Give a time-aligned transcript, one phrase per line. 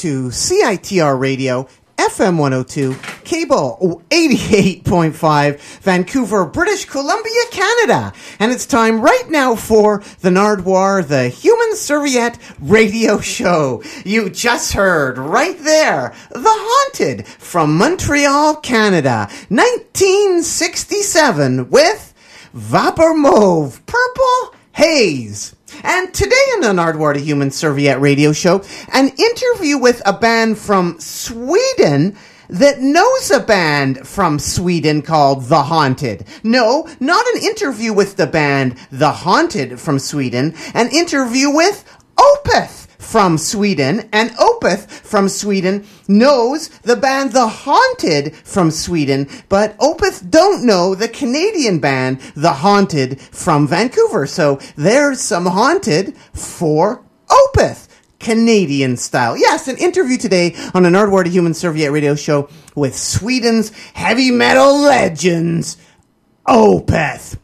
[0.00, 1.68] to CITR Radio,
[1.98, 2.94] FM 102,
[3.24, 8.14] cable 88.5, Vancouver, British Columbia, Canada.
[8.38, 13.82] And it's time right now for the Nardwuar, the Human Serviette radio show.
[14.06, 22.14] You just heard right there, The Haunted from Montreal, Canada, 1967 with
[22.54, 25.54] Vapeur Mauve, Purple Haze.
[25.82, 30.58] And today in the Nardwuar the Human Serviette radio show, an interview with a band
[30.58, 32.16] from Sweden
[32.48, 36.26] that knows a band from Sweden called The Haunted.
[36.42, 41.84] No, not an interview with the band The Haunted from Sweden, an interview with
[42.16, 49.76] Opeth from Sweden, and Opeth from Sweden knows the band The Haunted from Sweden, but
[49.78, 54.26] Opeth don't know the Canadian band The Haunted from Vancouver.
[54.26, 57.88] So there's some Haunted for Opeth.
[58.20, 59.34] Canadian style.
[59.34, 64.30] Yes, an interview today on an Nardwuar to Human Serviette radio show with Sweden's heavy
[64.30, 65.78] metal legends,
[66.46, 67.38] Opeth.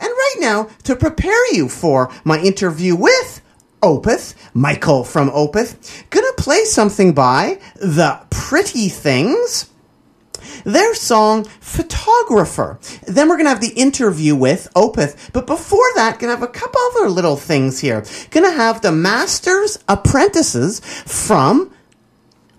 [0.00, 3.41] And right now, to prepare you for my interview with
[3.82, 5.76] Opeth, Michael from Opeth,
[6.10, 9.66] gonna play something by The Pretty Things.
[10.64, 12.78] Their song Photographer.
[13.06, 15.32] Then we're gonna have the interview with Opeth.
[15.32, 18.04] But before that, gonna have a couple other little things here.
[18.30, 21.70] Gonna have the Masters Apprentices from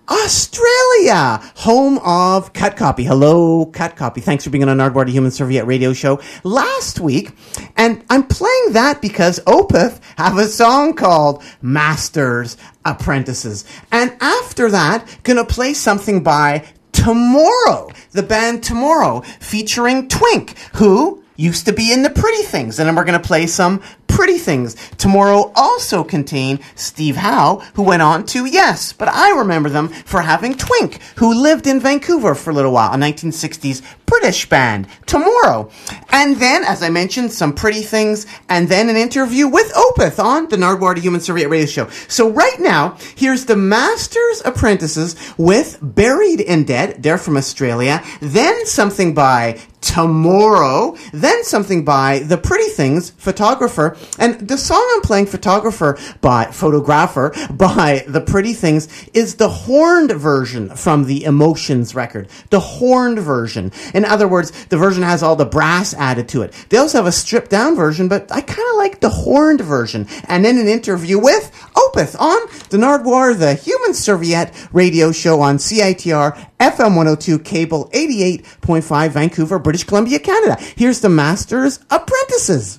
[0.08, 3.04] Australia, home of Cut Copy.
[3.04, 4.20] Hello, Cut Copy.
[4.20, 7.30] Thanks for being on Nardwuar, the Human Serviette radio show last week.
[7.76, 13.64] And I'm playing that because Opeth have a song called Masters Apprentices.
[13.90, 21.66] And after that, gonna play something by Tomorrow, the band Tomorrow, featuring Twink, who used
[21.66, 22.78] to be in the Pretty Things.
[22.78, 23.82] And then we're gonna play some
[24.14, 24.76] Pretty Things.
[24.96, 30.22] Tomorrow also contained Steve Howe, who went on to Yes, but I remember them for
[30.22, 34.86] having Twink, who lived in Vancouver for a little while, a 1960s British band.
[35.06, 35.68] Tomorrow.
[36.10, 40.48] And then, as I mentioned, some Pretty Things, and then an interview with Opeth on
[40.48, 41.88] the Nardwuar Human Serviette Radio Show.
[42.06, 47.02] So right now, here's the Masters Apprentices with Buried and Dead.
[47.02, 48.00] They're from Australia.
[48.20, 55.02] Then something by Tomorrow, then something by The Pretty Things photographer, and the song I'm
[55.02, 61.94] playing, photographer by photographer by The Pretty Things, is the horned version from the Emotions
[61.94, 62.28] record.
[62.48, 63.72] The horned version.
[63.92, 66.52] In other words, the version has all the brass added to it.
[66.70, 70.08] They also have a stripped down version, but I kind of like the horned version.
[70.28, 72.40] And then an interview with Opeth on
[72.70, 79.73] the Nardwuar, the Human Serviette radio show on CITR FM 102 cable 88.5 Vancouver, British
[79.82, 80.56] Columbia, Canada.
[80.76, 82.78] Here's the Masters Apprentices.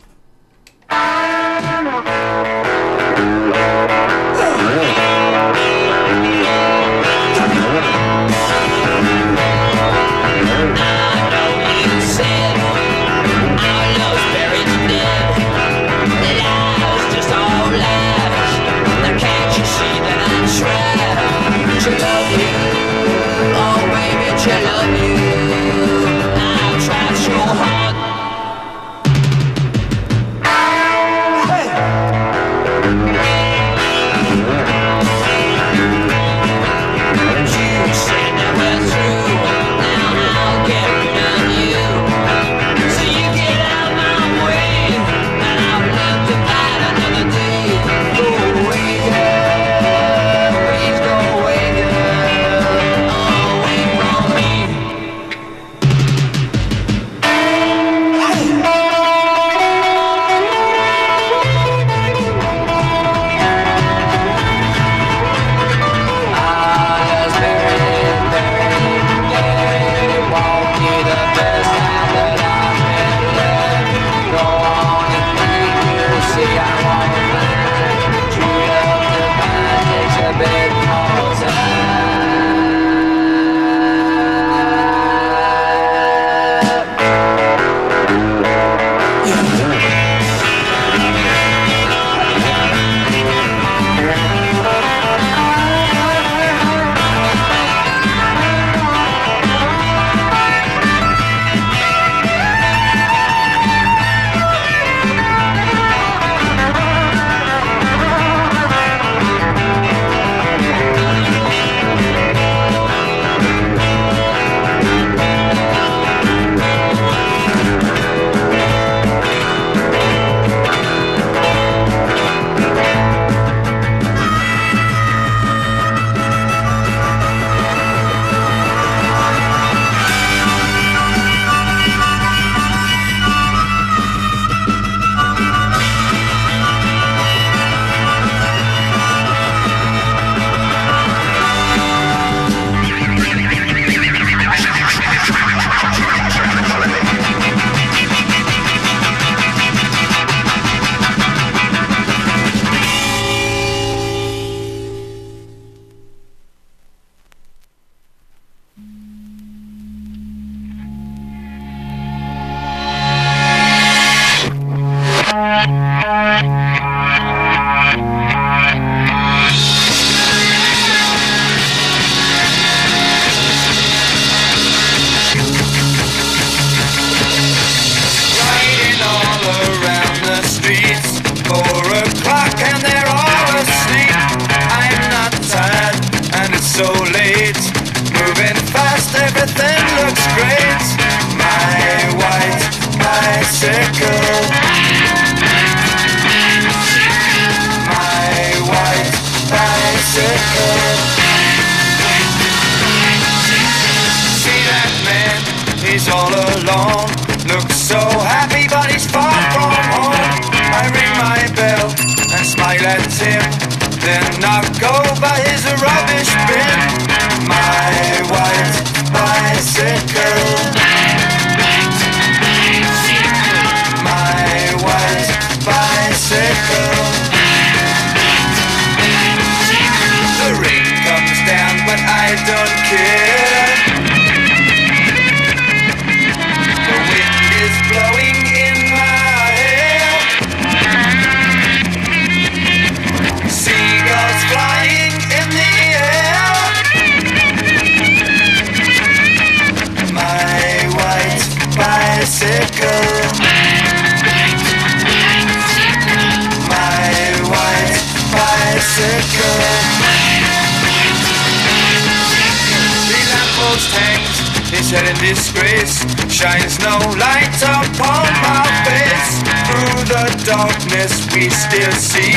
[264.85, 265.97] His head in disgrace.
[266.29, 269.41] Shines no light upon my face.
[269.65, 272.35] Through the darkness we still see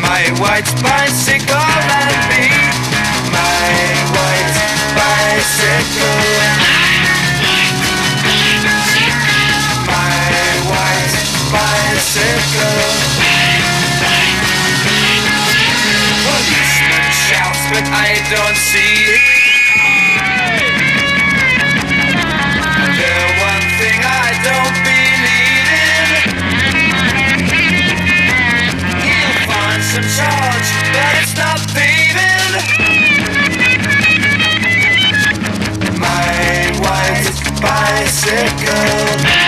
[0.00, 2.46] my white bicycle and me.
[3.34, 3.66] My
[4.14, 4.54] white
[4.94, 6.22] bicycle.
[9.90, 10.30] My
[10.70, 11.16] white
[11.50, 12.84] bicycle.
[16.22, 19.43] Policeman shouts, but I don't see
[31.36, 32.78] but it's.
[35.98, 39.43] My white bicycle.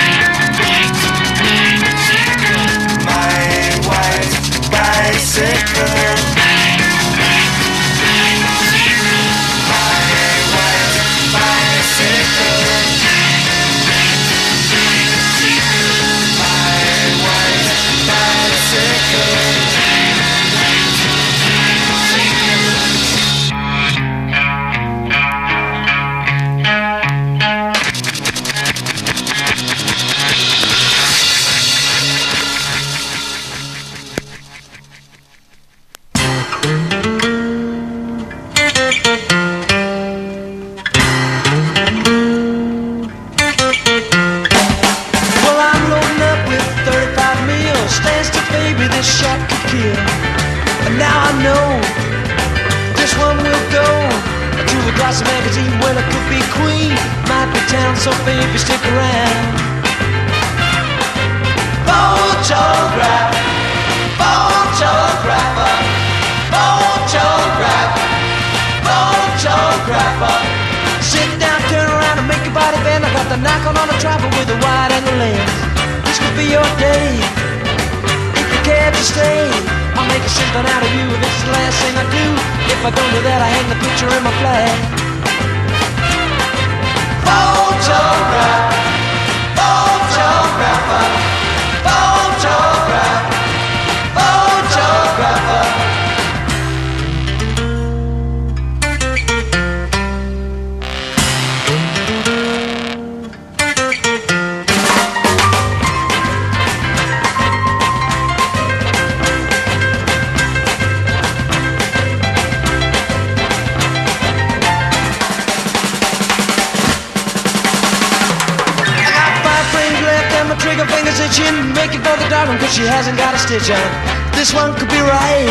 [122.77, 123.89] She hasn't got a stitch on.
[124.37, 125.49] This one could be right.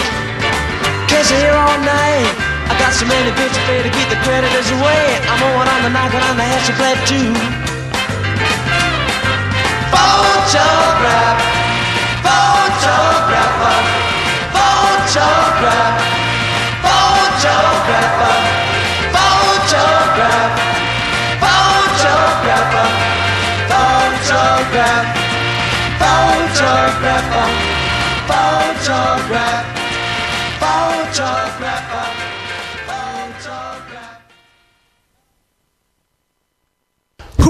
[1.09, 2.29] Stay here all night.
[2.69, 5.17] I got so many bills to pay to keep the creditors away.
[5.25, 7.33] I'm on on the knocking on the head, she fled too.
[9.89, 11.41] Photograph,
[12.21, 13.73] photographer,
[14.53, 16.04] photograph,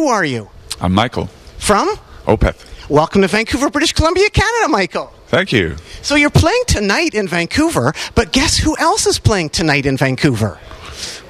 [0.06, 0.52] Who are you?
[0.80, 1.30] I'm Michael.
[1.58, 1.88] From?
[2.28, 2.64] Opeth.
[2.92, 5.12] Welcome to Vancouver, British Columbia, Canada, Michael.
[5.30, 5.78] Thank you.
[6.04, 10.60] So you're playing tonight in Vancouver, but guess who else is playing tonight in Vancouver?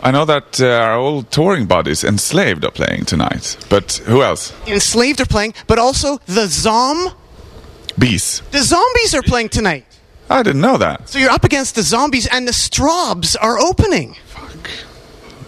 [0.03, 3.55] I know that uh, our old touring buddies, Enslaved, are playing tonight.
[3.69, 4.53] But who else?
[4.67, 7.11] Enslaved are playing, but also the Zom.
[7.97, 8.41] Bees.
[8.51, 9.85] The Zombies are playing tonight.
[10.29, 11.07] I didn't know that.
[11.07, 14.17] So you're up against the Zombies, and the Strawbs are opening.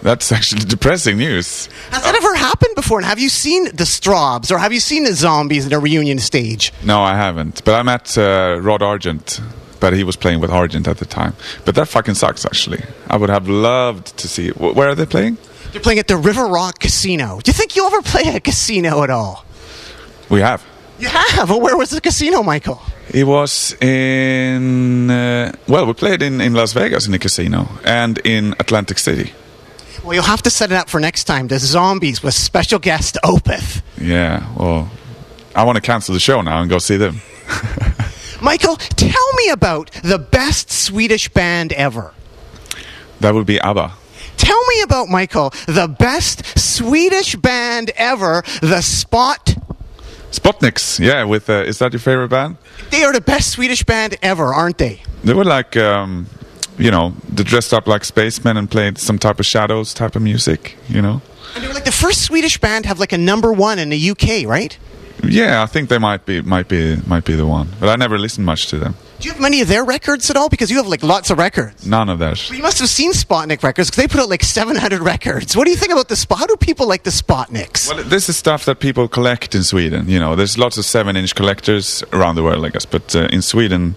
[0.08, 1.66] That's actually depressing news.
[1.92, 3.00] Has that ever happened before?
[3.00, 6.18] And have you seen the Strawbs, or have you seen the Zombies in a reunion
[6.20, 6.72] stage?
[6.82, 7.62] No, I haven't.
[7.66, 9.42] But I met uh, Rod Argent,
[9.82, 11.34] but he was playing with Argent at the time.
[11.66, 12.82] But that fucking sucks, actually.
[13.10, 14.52] I would have loved to see.
[14.52, 15.38] Wh- Where are they playing?
[15.74, 17.42] They're playing at the River Rock Casino.
[17.44, 19.44] Do you think you'll ever play at a casino at all?
[20.30, 20.64] We have.
[21.00, 21.50] You have.
[21.50, 22.82] Well, where was the casino, Michael?
[23.14, 25.10] It was in.
[25.12, 29.34] Uh, well, we played in, in Las Vegas in a casino and in Atlantic City.
[30.08, 31.50] Well, you'll have to set it up for next time.
[31.50, 33.82] The Zombies with special guest Opeth.
[33.98, 34.90] Yeah, well,
[35.54, 37.20] I want to cancel the show now and go see them.
[38.42, 42.14] Michael, tell me about the best Swedish band ever.
[43.20, 43.92] That would be ABBA.
[44.38, 49.56] Tell me about, Michael, the best Swedish band ever, The Spot.
[50.32, 52.56] Spotnicks, yeah, with uh, is that your favorite band?
[52.92, 55.02] They are the best Swedish band ever, aren't they?
[55.26, 56.28] They were like, um,
[56.78, 60.22] you know, they dressed up like spacemen and played some type of shadows type of
[60.22, 61.22] music, you know.
[61.56, 64.10] And they were like the first Swedish band have like a number one in the
[64.12, 64.78] UK, right?
[65.24, 68.18] Yeah, I think they might be might be might be the one, but I never
[68.18, 68.96] listened much to them.
[69.20, 70.48] Do you have many of their records at all?
[70.48, 71.88] Because you have like lots of records.
[71.88, 72.38] None of that.
[72.48, 75.58] But you must have seen Spotnick records because they put out like 700 records.
[75.58, 76.38] What do you think about the Spot?
[76.38, 77.88] How do people like the Spotnicks?
[77.92, 80.08] Well, this is stuff that people collect in Sweden.
[80.08, 82.86] You know, there's lots of seven-inch collectors around the world, I guess.
[82.86, 83.96] But uh, in Sweden,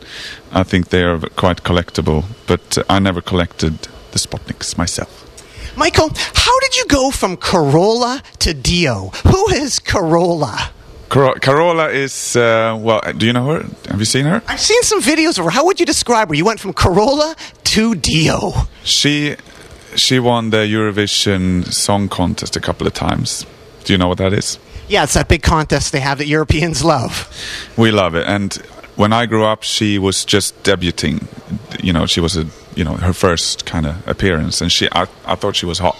[0.52, 2.24] I think they are quite collectible.
[2.46, 3.78] But uh, I never collected
[4.12, 5.26] the Spotnicks myself.
[5.76, 9.08] Michael, how did you go from Carola to Dio?
[9.26, 10.70] Who is Carola?
[11.10, 13.00] Caro- Carola is uh, well.
[13.16, 13.66] Do you know her?
[13.90, 14.42] Have you seen her?
[14.46, 15.50] I've seen some videos of her.
[15.50, 16.34] How would you describe her?
[16.34, 18.52] You went from Carola to Dio.
[18.84, 19.36] She
[19.96, 23.44] she won the Eurovision Song Contest a couple of times.
[23.84, 24.58] Do you know what that is?
[24.88, 27.28] Yeah, it's that big contest they have that Europeans love.
[27.76, 28.26] We love it.
[28.26, 28.54] And
[28.96, 31.26] when I grew up, she was just debuting.
[31.82, 35.06] You know, she was a you know her first kind of appearance, and she I,
[35.26, 35.96] I thought she was hot,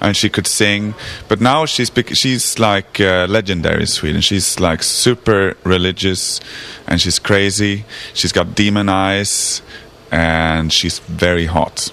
[0.00, 0.94] and she could sing.
[1.28, 4.20] But now she's bec- she's like uh, legendary in Sweden.
[4.20, 6.40] She's like super religious,
[6.86, 7.84] and she's crazy.
[8.14, 9.62] She's got demon eyes,
[10.10, 11.90] and she's very hot,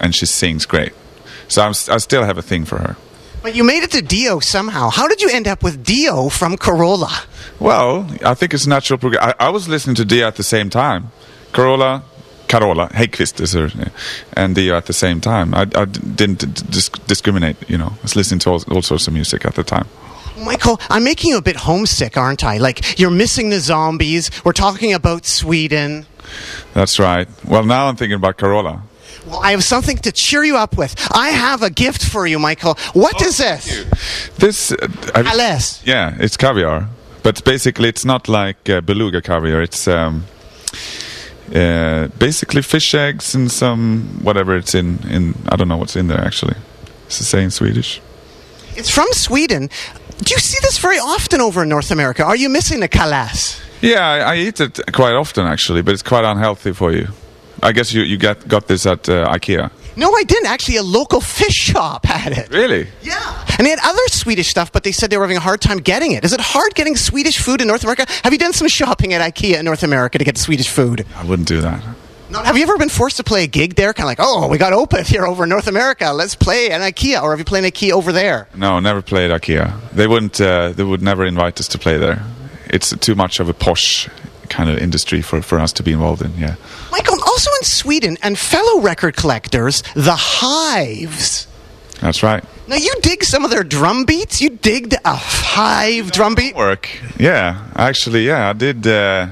[0.00, 0.92] and she sings great.
[1.48, 2.96] So I'm, I still have a thing for her.
[3.42, 4.90] But you made it to Dio somehow.
[4.90, 7.22] How did you end up with Dio from Carola?
[7.60, 9.34] Well, I think it's natural progression.
[9.38, 11.12] I, I was listening to Dio at the same time.
[11.52, 12.02] Carola,
[12.48, 13.70] Carola, Häggkvist is her,
[14.34, 15.54] and Dio at the same time.
[15.54, 17.92] I, I didn't dis- discriminate, you know.
[17.98, 19.86] I was listening to all, all sorts of music at the time.
[20.38, 22.58] Michael, I'm making you a bit homesick, aren't I?
[22.58, 24.30] Like, you're missing the zombies.
[24.44, 26.06] We're talking about Sweden.
[26.74, 27.26] That's right.
[27.44, 28.82] Well, now I'm thinking about Carola.
[29.26, 30.94] Well, I have something to cheer you up with.
[31.12, 32.76] I have a gift for you, Michael.
[32.92, 33.84] What is this?
[34.38, 36.88] This, uh, yeah, it's caviar,
[37.22, 39.62] but basically it's not like uh, beluga caviar.
[39.62, 40.26] It's um,
[41.54, 44.98] uh, basically fish eggs and some whatever it's in.
[45.08, 46.56] In I don't know what's in there actually.
[47.06, 48.00] It's the same Swedish.
[48.76, 49.68] It's from Sweden.
[50.18, 52.24] Do you see this very often over in North America?
[52.24, 53.60] Are you missing the Kalles?
[53.80, 57.08] Yeah, I, I eat it quite often actually, but it's quite unhealthy for you.
[57.62, 59.70] I guess you you got got this at uh, IKEA.
[59.96, 60.46] No, I didn't.
[60.46, 62.50] Actually, a local fish shop had it.
[62.50, 62.86] Really?
[63.02, 63.44] Yeah.
[63.58, 65.78] And they had other Swedish stuff, but they said they were having a hard time
[65.78, 66.24] getting it.
[66.24, 68.06] Is it hard getting Swedish food in North America?
[68.22, 71.06] Have you done some shopping at IKEA in North America to get Swedish food?
[71.16, 71.82] I wouldn't do that.
[72.28, 73.94] No, have you ever been forced to play a gig there?
[73.94, 76.12] Kind of like, oh, we got Opeth here over in North America.
[76.12, 77.22] Let's play an IKEA.
[77.22, 78.48] Or have you played an IKEA over there?
[78.54, 79.90] No, never played IKEA.
[79.92, 80.40] They wouldn't.
[80.40, 82.22] Uh, they would never invite us to play there.
[82.66, 84.08] It's too much of a posh
[84.46, 86.36] kind of industry for, for us to be involved in.
[86.38, 86.56] Yeah.
[86.90, 91.46] Michael, also in Sweden and fellow record collectors, the Hives.
[92.00, 92.44] That's right.
[92.68, 94.40] Now, you dig some of their drum beats?
[94.40, 96.54] You digged a Hive drum beat?
[96.54, 96.88] Work.
[97.18, 98.86] Yeah, actually, yeah, I did.
[98.86, 99.28] Uh,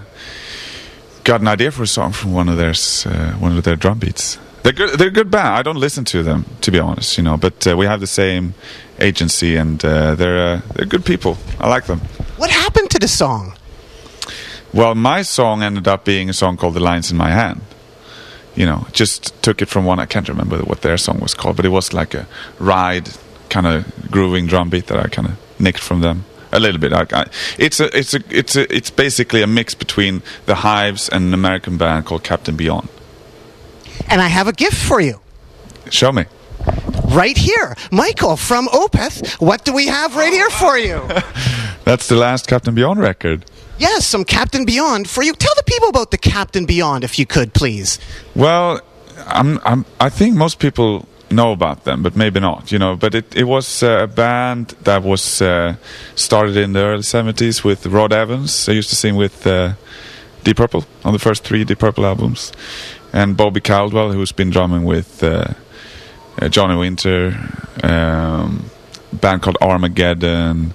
[1.24, 2.74] got an idea for a song from one of their
[3.06, 4.38] uh, one of their drum beats.
[4.62, 4.98] They're good.
[4.98, 5.48] They're a good band.
[5.48, 7.36] I don't listen to them to be honest, you know.
[7.36, 8.54] But uh, we have the same
[8.98, 11.36] agency, and uh, they're uh, they're good people.
[11.60, 12.00] I like them.
[12.36, 13.54] What happened to the song?
[14.74, 17.60] Well, my song ended up being a song called "The Lines in My Hand."
[18.56, 20.00] You know, just took it from one.
[20.00, 22.26] I can't remember what their song was called, but it was like a
[22.58, 23.08] ride,
[23.50, 26.92] kind of grooving drum beat that I kind of nicked from them a little bit.
[26.92, 31.08] I, I, it's a, it's a, it's a, it's basically a mix between the Hives
[31.08, 32.88] and an American band called Captain Beyond.
[34.08, 35.20] And I have a gift for you.
[35.90, 36.24] Show me.
[37.06, 37.76] Right here.
[37.90, 41.00] Michael from Opeth, what do we have right here for you?
[41.84, 43.44] That's the last Captain Beyond record.
[43.78, 45.32] Yes, some Captain Beyond for you.
[45.34, 47.98] Tell the people about the Captain Beyond, if you could, please.
[48.36, 48.80] Well,
[49.26, 52.94] I'm, I'm, I think most people know about them, but maybe not, you know.
[52.96, 55.74] But it, it was uh, a band that was uh,
[56.14, 58.68] started in the early 70s with Rod Evans.
[58.68, 59.74] I used to sing with uh,
[60.44, 62.52] Deep Purple on the first three Deep Purple albums.
[63.12, 65.54] And Bobby Caldwell, who's been drumming with uh,
[66.40, 67.36] uh, Johnny Winter,
[67.82, 68.70] um,
[69.12, 70.74] band called Armageddon.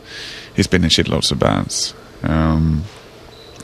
[0.56, 1.94] He's been in shitloads of bands.
[2.24, 2.84] Um,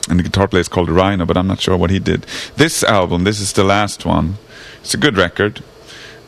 [0.09, 2.25] and the guitar player is called Rhino, but I'm not sure what he did.
[2.57, 4.37] This album, this is the last one.
[4.81, 5.63] It's a good record,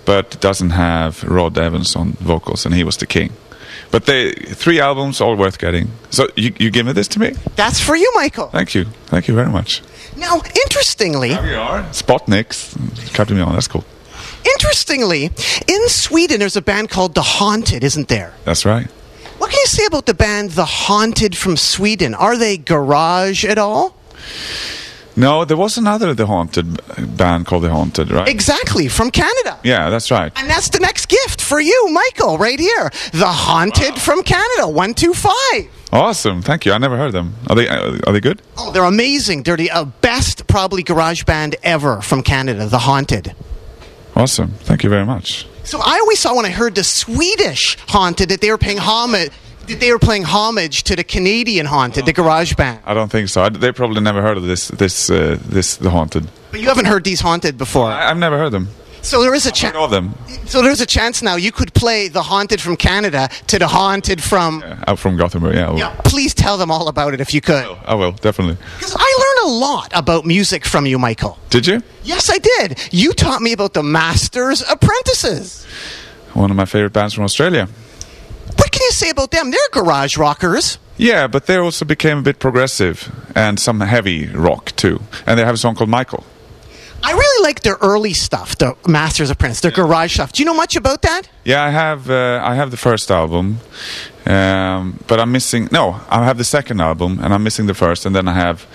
[0.06, 3.34] but it doesn't have Rod Evans on vocals, and he was the king.
[3.92, 5.90] But they three albums, all worth getting.
[6.10, 7.36] So you you give me this to me?
[7.56, 8.48] That's for you, Michael.
[8.48, 9.82] Thank you, thank you very much.
[10.18, 12.74] Now, interestingly, we are Spotnicks,
[13.13, 13.56] Captain Beyond.
[13.56, 13.86] That's cool.
[14.44, 15.26] interestingly,
[15.68, 18.34] in Sweden there's a band called The Haunted, isn't there?
[18.44, 18.88] That's right.
[19.38, 22.13] What can you say about the band The Haunted from Sweden?
[22.15, 23.95] Are they garage at all?
[25.15, 26.80] No, there was another The Haunted
[27.17, 28.28] band called The Haunted, right?
[28.28, 29.60] Exactly, from Canada.
[29.63, 30.32] yeah, that's right.
[30.36, 32.91] And that's the next gift for you, Michael, right here.
[33.13, 35.34] The Haunted from Canada, 125.
[35.91, 36.71] Awesome, thank you.
[36.73, 37.34] I never heard them.
[37.50, 38.41] Are they are they good?
[38.58, 39.43] Oh, they're amazing.
[39.43, 43.34] They're the uh, best, probably, garage band ever from Canada, The Haunted.
[44.15, 45.47] Awesome, thank you very much.
[45.67, 49.32] So I always saw when I heard the Swedish haunted that they were paying homage.
[49.67, 52.80] That they were playing homage to the Canadian haunted, the Garage Band.
[52.86, 53.43] I don't think so.
[53.43, 56.25] I, they probably never heard of this this uh, this the haunted.
[56.51, 57.88] But you haven't heard these haunted before.
[57.88, 58.69] I, I've never heard them.
[59.08, 59.89] So there is a chance.
[59.89, 60.13] them.
[60.48, 64.22] So there's a chance now you could play the haunted from Canada to the haunted
[64.22, 64.62] from.
[64.62, 65.56] Uh, out from Gothenburg.
[65.56, 67.65] Yeah, Yeah, please tell them all about it if you could.
[67.86, 68.58] I will definitely.
[68.76, 71.38] Because I learned a lot about music from you, Michael.
[71.50, 71.82] Did you?
[72.04, 72.89] Yes, I did.
[72.91, 75.65] You taught me about the Masters Apprentices.
[76.34, 77.70] One of my favorite bands from Australia.
[78.58, 79.52] What can you say about them?
[79.52, 80.80] They're garage rockers.
[80.98, 85.00] Yeah, but they also became a bit progressive and some heavy rock too.
[85.26, 86.26] And they have a song called Michael.
[87.08, 90.34] I really like their early stuff, the Masters Apprentice, their garage stuff.
[90.34, 91.30] Do you know much about that?
[91.46, 93.60] Yeah, I have uh, I have the first album,
[94.26, 95.70] um, but I'm missing.
[95.72, 98.67] No, I have the second album, and I'm missing the first, and then I have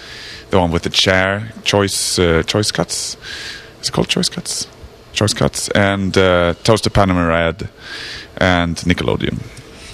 [0.49, 3.19] the one with the chair, choice uh, choice cuts.
[3.81, 4.67] It's called choice cuts?
[5.13, 7.69] Choice cuts and uh, Toasted Panama Red
[8.39, 9.43] and Nickelodeon.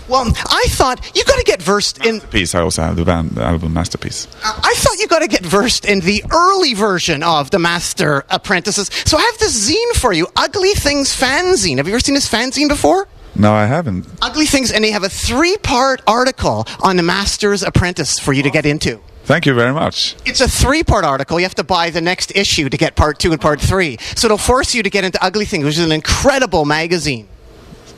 [0.09, 2.21] Well, I thought you got to get versed in.
[2.21, 2.55] Piece.
[2.55, 4.27] I also have the band the album Masterpiece.
[4.43, 8.25] Uh, I thought you got to get versed in the early version of the Master
[8.31, 8.91] Apprentices.
[9.05, 11.77] So I have this zine for you, Ugly Things fanzine.
[11.77, 13.07] Have you ever seen this fanzine before?
[13.35, 14.07] No, I haven't.
[14.23, 18.51] Ugly Things, and they have a three-part article on the Master's Apprentice for you to
[18.51, 19.01] get into.
[19.25, 20.17] Thank you very much.
[20.25, 21.39] It's a three-part article.
[21.39, 23.99] You have to buy the next issue to get part two and part three.
[24.17, 27.29] So it'll force you to get into Ugly Things, which is an incredible magazine.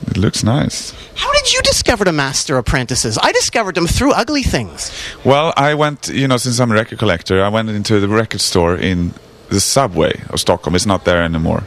[0.07, 0.93] It looks nice.
[1.15, 3.17] How did you discover the Master Apprentices?
[3.21, 4.91] I discovered them through Ugly Things.
[5.23, 8.41] Well, I went, you know, since I'm a record collector, I went into the record
[8.41, 9.13] store in
[9.49, 10.75] the subway of Stockholm.
[10.75, 11.63] It's not there anymore.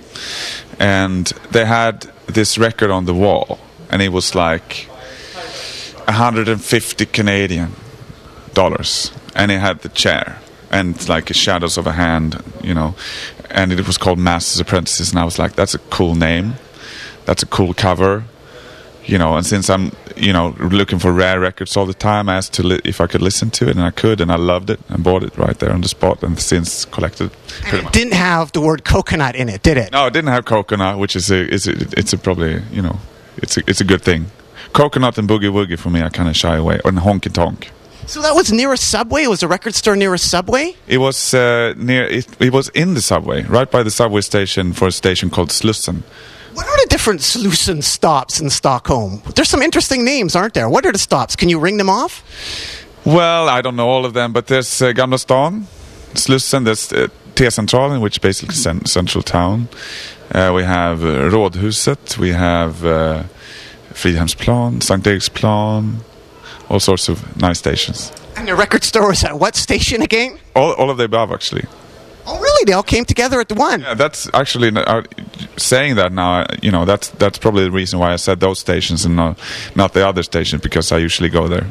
[0.78, 3.58] And they had this record on the wall,
[3.90, 4.88] and it was like
[6.06, 7.72] 150 Canadian
[8.52, 9.12] dollars.
[9.34, 10.38] And it had the chair
[10.70, 12.94] and like shadows of a hand, you know.
[13.50, 16.54] And it was called Masters Apprentices, and I was like, that's a cool name.
[17.26, 18.24] That's a cool cover
[19.06, 22.36] you know, and since I'm, you know, looking for rare records all the time, I
[22.36, 24.70] asked to li- if I could listen to it, and I could, and I loved
[24.70, 27.30] it, and bought it right there on the spot, and since collected.
[27.66, 29.92] And it didn't have the word coconut in it, did it?
[29.92, 32.98] No, it didn't have coconut, which is a, is a, it's a probably, you know,
[33.36, 34.26] it's a, it's a good thing.
[34.72, 37.70] Coconut and boogie woogie for me, I kind of shy away, or honky tonk.
[38.06, 39.24] So that was near a subway?
[39.24, 40.76] It was a record store near a subway?
[40.86, 44.72] It was uh, near, it, it was in the subway, right by the subway station
[44.72, 46.02] for a station called Slussen.
[46.54, 49.22] What are the different Slussen stops in Stockholm?
[49.34, 50.68] There's some interesting names, aren't there?
[50.68, 51.34] What are the stops?
[51.34, 52.22] Can you ring them off?
[53.04, 55.66] Well, I don't know all of them, but there's uh, Gamla stan,
[56.14, 59.68] Slussen, there's uh, T-centralen, which is basically cen- central town.
[60.32, 63.24] Uh, we have uh, Rådhuset, we have uh,
[63.92, 65.96] Fridhemsplan, Sankt Eriksplan,
[66.70, 68.12] all sorts of nice stations.
[68.36, 70.38] And the record store was at what station again?
[70.54, 71.64] All, all of the above, actually.
[72.26, 72.64] Oh, really?
[72.64, 73.80] They all came together at the one.
[73.80, 75.02] Yeah, that's actually uh,
[75.56, 76.46] saying that now.
[76.62, 79.38] You know, that's that's probably the reason why I said those stations and not
[79.74, 81.66] not the other stations because I usually go there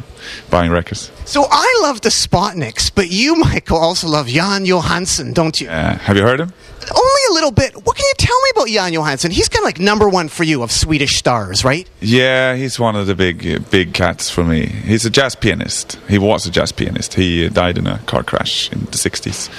[0.50, 1.12] buying records.
[1.26, 5.70] So I love the Spotnicks, but you, Michael, also love Jan Johansson, don't you?
[5.70, 6.54] Uh, have you heard him?
[6.94, 7.74] Only a little bit.
[7.86, 9.32] What can you tell me about Jan Johansson?
[9.32, 11.90] He's kind of like number one for you of Swedish stars, right?
[12.02, 14.68] Yeah, he's one of the big big cats for me.
[14.68, 16.00] He's a jazz pianist.
[16.08, 17.16] He was a jazz pianist.
[17.16, 19.50] He uh, died in a car crash in the '60s,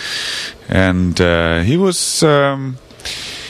[0.69, 2.23] and uh, he was.
[2.23, 2.77] Um,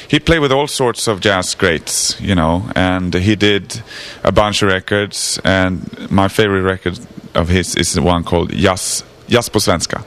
[0.08, 3.82] he played with all sorts of jazz greats, you know, and he did
[4.22, 5.40] a bunch of records.
[5.44, 6.98] And my favorite record
[7.34, 10.04] of his is one called Jazz, Jazz på svenska.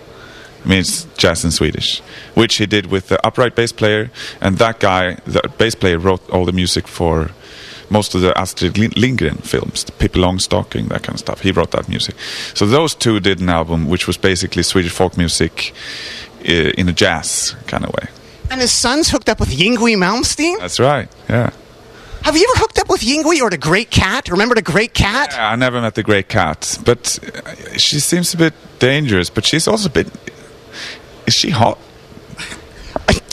[0.67, 1.99] Means jazz in Swedish,
[2.34, 6.30] which he did with the upright bass player, and that guy, the bass player, wrote
[6.30, 7.32] all the music for
[7.89, 11.39] most of the Astrid Lindgren films, the Pippi Longstocking, that kind of stuff.
[11.41, 12.15] He wrote that music.
[12.53, 15.73] So those two did an album, which was basically Swedish folk music
[16.41, 18.10] uh, in a jazz kind of way.
[18.49, 20.60] And his son's hooked up with Yngwie Malmsteen?
[20.60, 21.08] That's right.
[21.30, 21.51] Yeah.
[22.23, 24.30] Have you ever hooked up with Yngwie or the Great Kat?
[24.30, 25.34] Remember the Great Kat?
[25.38, 27.19] I never met the Great Kat, but
[27.77, 29.30] she seems a bit dangerous.
[29.30, 30.08] But she's also a bit.
[31.27, 31.77] Is she hot?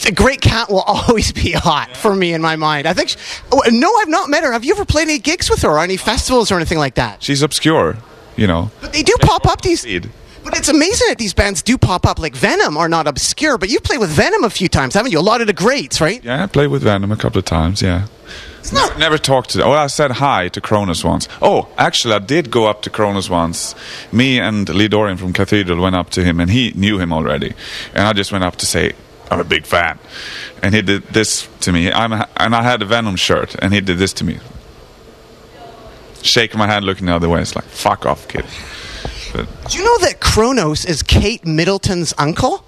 [0.03, 2.87] The Great Kat will always be hot for me in my mind.
[2.87, 3.09] I think.
[3.09, 3.17] She,
[3.51, 4.51] oh, no, I've not met her.
[4.51, 7.23] Have you ever played any gigs with her or any festivals or anything like that?
[7.23, 7.97] She's obscure,
[8.35, 8.69] you know.
[8.81, 9.83] But they do pop up these.
[9.83, 10.11] Indeed.
[10.43, 12.19] But it's amazing that these bands do pop up.
[12.19, 15.19] Like Venom are not obscure, but you've played with Venom a few times, haven't you?
[15.19, 16.23] A lot of the greats, right?
[16.23, 17.81] Yeah, I played with Venom a couple of times.
[17.81, 18.05] Yeah.
[18.73, 19.63] Not- Never talked to.
[19.63, 21.27] Oh, I said hi to Cronos once.
[21.41, 23.75] Oh, actually, I did go up to Cronos once.
[24.11, 27.53] Me and Lee Dorrian from Cathedral went up to him, and he knew him already.
[27.93, 28.93] And I just went up to say,
[29.29, 29.99] "I'm a big fan,"
[30.63, 31.91] and he did this to me.
[31.91, 34.39] I'm a, and I had a Venom shirt, and he did this to me,
[36.21, 37.41] shaking my hand, looking the other way.
[37.41, 38.45] It's like, "Fuck off, kid."
[39.33, 42.63] But Do you know that Cronos is Kate Middleton's uncle?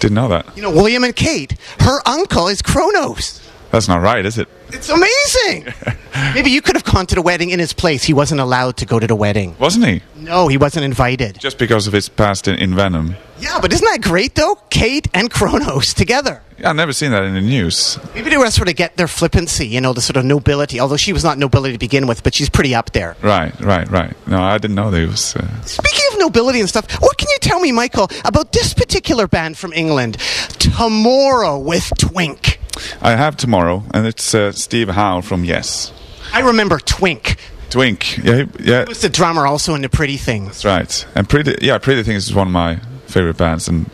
[0.00, 0.46] didn't know that.
[0.56, 1.56] You know, William and Kate.
[1.80, 3.40] Her uncle is Cronos.
[3.70, 4.48] That's not right, is it?
[4.74, 5.72] It's amazing.
[6.34, 8.04] Maybe you could have gone to the wedding in his place.
[8.04, 9.56] He wasn't allowed to go to the wedding.
[9.58, 10.02] Wasn't he?
[10.16, 11.38] No, he wasn't invited.
[11.38, 13.16] Just because of his past in, in Venom.
[13.38, 14.56] Yeah, but isn't that great though?
[14.70, 16.40] Kate and Cronos together.
[16.58, 17.98] Yeah, I've never seen that in the news.
[18.14, 20.78] Maybe they were sort of get their flippancy, you know, the sort of nobility.
[20.78, 23.16] Although she was not nobility to begin with, but she's pretty up there.
[23.22, 24.14] Right, right, right.
[24.28, 25.34] No, I didn't know that he was.
[25.36, 29.26] Uh, Speaking of nobility and stuff, what can you tell me, Michael, about this particular
[29.26, 30.16] band from England,
[30.58, 32.60] Tomorrow with Twink?
[33.00, 35.92] I have tomorrow, and it's uh, Steve Howe from Yes.
[36.32, 37.36] I remember Twink.
[37.70, 38.18] Twink.
[38.18, 40.62] Yeah, yeah, He was the drummer also in the Pretty Things.
[40.62, 41.06] that's right.
[41.14, 43.68] And Pretty, yeah, Pretty Things is one of my favorite bands.
[43.68, 43.90] And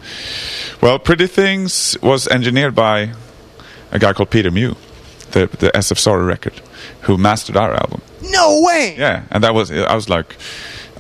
[0.81, 3.13] well, Pretty Things was engineered by
[3.93, 4.77] a guy called Peter Mew,
[5.33, 6.55] the the SF Sorrow record,
[7.03, 8.01] who mastered our album.
[8.23, 8.95] No way.
[8.99, 10.37] Yeah, and that was I was like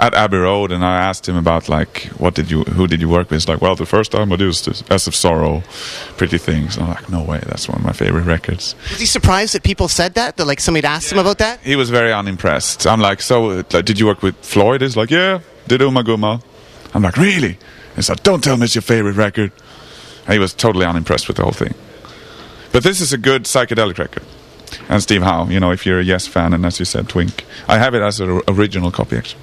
[0.00, 3.08] at Abbey Road, and I asked him about like what did you who did you
[3.08, 3.42] work with?
[3.42, 5.62] He's like, well, the first time I did was this SF Sorrow,
[6.16, 6.78] Pretty Things.
[6.78, 8.74] I'm like, no way, that's one of my favorite records.
[8.90, 10.38] Was he surprised that people said that?
[10.38, 11.60] That like somebody asked him about that?
[11.60, 12.86] He was very unimpressed.
[12.86, 14.80] I'm like, so uh, like, did you work with Floyd?
[14.80, 16.42] He's like, yeah, did Ummagumma.
[16.94, 17.58] I'm like, really?
[17.94, 19.52] He's like, don't tell me it's your favorite record.
[20.24, 21.74] And he was totally unimpressed with the whole thing.
[22.72, 24.24] But this is a good psychedelic record.
[24.88, 27.44] And Steve Howe, you know, if you're a Yes fan, and as you said, Twink.
[27.68, 29.42] I have it as an original copy, actually.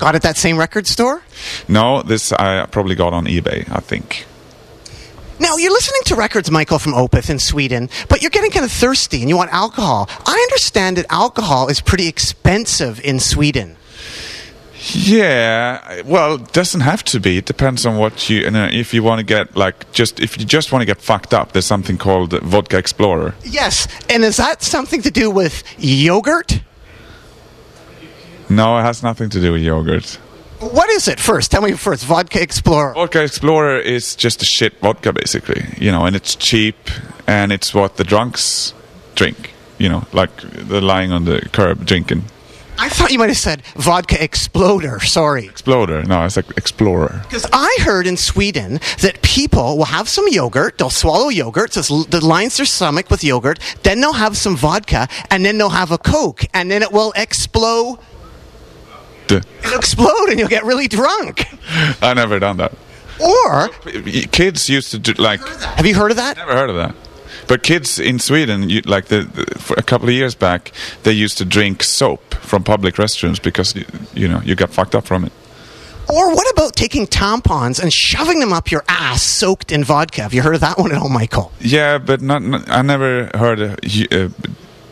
[0.00, 1.22] Got it at that same record store?
[1.68, 4.24] No, this I probably got on eBay, I think.
[5.38, 8.72] Now, you're listening to records, Michael, from Opeth in Sweden, but you're getting kind of
[8.72, 10.08] thirsty and you want alcohol.
[10.24, 13.76] I understand that alcohol is pretty expensive in Sweden.
[14.94, 17.36] Yeah, well, it doesn't have to be.
[17.36, 18.40] It depends on what you.
[18.40, 21.02] you know, if you want to get like just if you just want to get
[21.02, 23.34] fucked up, there's something called Vodka Explorer.
[23.44, 26.62] Yes, and is that something to do with yogurt?
[28.50, 30.18] No, it has nothing to do with yogurt.
[30.58, 31.50] What is it first?
[31.50, 32.04] Tell me first.
[32.04, 32.94] Vodka Explorer.
[32.94, 35.64] Vodka Explorer is just a shit vodka, basically.
[35.78, 36.76] You know, and it's cheap,
[37.26, 38.74] and it's what the drunks
[39.14, 39.54] drink.
[39.78, 42.24] You know, like they're lying on the curb drinking.
[42.76, 45.00] I thought you might have said vodka exploder.
[45.00, 45.44] Sorry.
[45.46, 46.02] Exploder.
[46.04, 47.20] No, it's like Explorer.
[47.24, 52.04] Because I heard in Sweden that people will have some yogurt, they'll swallow yogurt, so
[52.04, 55.90] that lines their stomach with yogurt, then they'll have some vodka, and then they'll have
[55.90, 57.98] a Coke, and then it will explode.
[59.36, 61.46] It'll explode, and you'll get really drunk.
[62.02, 62.72] I never done that.
[63.20, 63.68] Or,
[64.32, 65.40] Kids used to do like.
[65.46, 66.36] have you heard of that?
[66.38, 66.94] Never heard of that.
[67.46, 71.36] But kids in Sweden, you, like the, the a couple of years back, they used
[71.38, 75.24] to drink soap from public restrooms because you, you know you got fucked up from
[75.24, 75.32] it.
[76.08, 80.22] Or what about taking tampons and shoving them up your ass soaked in vodka?
[80.22, 81.52] Have you heard of that one at all, Michael?
[81.60, 84.28] Yeah, but not, not I never heard hu- uh,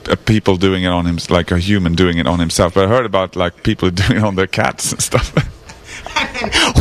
[0.08, 2.74] uh, people doing it on him like a human doing it on himself.
[2.74, 5.34] But I heard about like people doing it on their cats and stuff.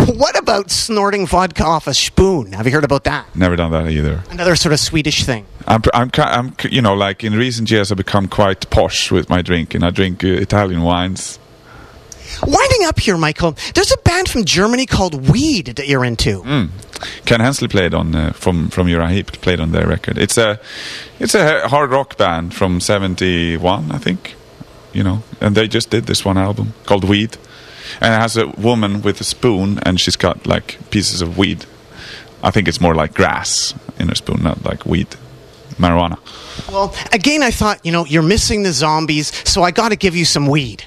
[0.08, 2.54] What about snorting vodka off a spoon?
[2.54, 3.36] Have you heard about that?
[3.36, 4.24] never done that either.
[4.30, 5.46] Another sort of Swedish thing.
[5.68, 9.42] I'm, I'm, I'm, you know, like in recent years, I've become quite posh with my
[9.42, 9.84] drinking.
[9.84, 11.40] I drink uh, Italian wines.
[12.44, 16.42] Winding up here, Michael, there's a band from Germany called Weed that you're into.
[17.26, 20.18] Ken Hensley played on uh, from from Uriah Heep played on their record.
[20.18, 20.60] It's a
[21.20, 24.36] it's a hard rock band from '71, I think.
[24.94, 27.38] You know, and they just did this one album called Weed,
[28.02, 31.66] and it has a woman with a spoon, and she's got like pieces of weed.
[32.42, 35.08] I think it's more like grass in a spoon, not like weed,
[35.78, 36.18] marijuana.
[36.72, 40.16] Well, again, I thought, you know, you're missing the zombies, so I got to give
[40.16, 40.86] you some weed.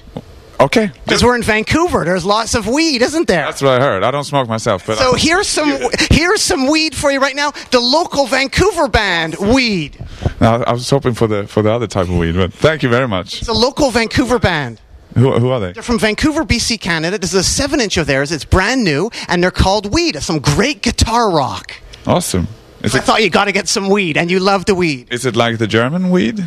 [0.61, 3.45] Okay, Because we're in Vancouver, there's lots of weed, isn't there?
[3.45, 4.03] that's what I heard.
[4.03, 5.69] I don't smoke myself, but So here's some
[6.11, 7.51] here's some weed for you right now.
[7.71, 9.97] The local Vancouver band, Weed.
[10.39, 12.35] No, I was hoping for the for the other type of weed.
[12.35, 13.39] But thank you very much.
[13.41, 14.79] It's a local Vancouver band.
[15.17, 15.73] Who, who are they?
[15.73, 17.17] They're from Vancouver, BC, Canada.
[17.17, 18.31] This is a seven inch of theirs.
[18.31, 20.15] It's brand new, and they're called Weed.
[20.15, 21.73] It's some great guitar rock.
[22.07, 22.47] Awesome.
[22.81, 25.07] Is I it thought you got to get some weed, and you love the weed.
[25.11, 26.45] is it like the German weed?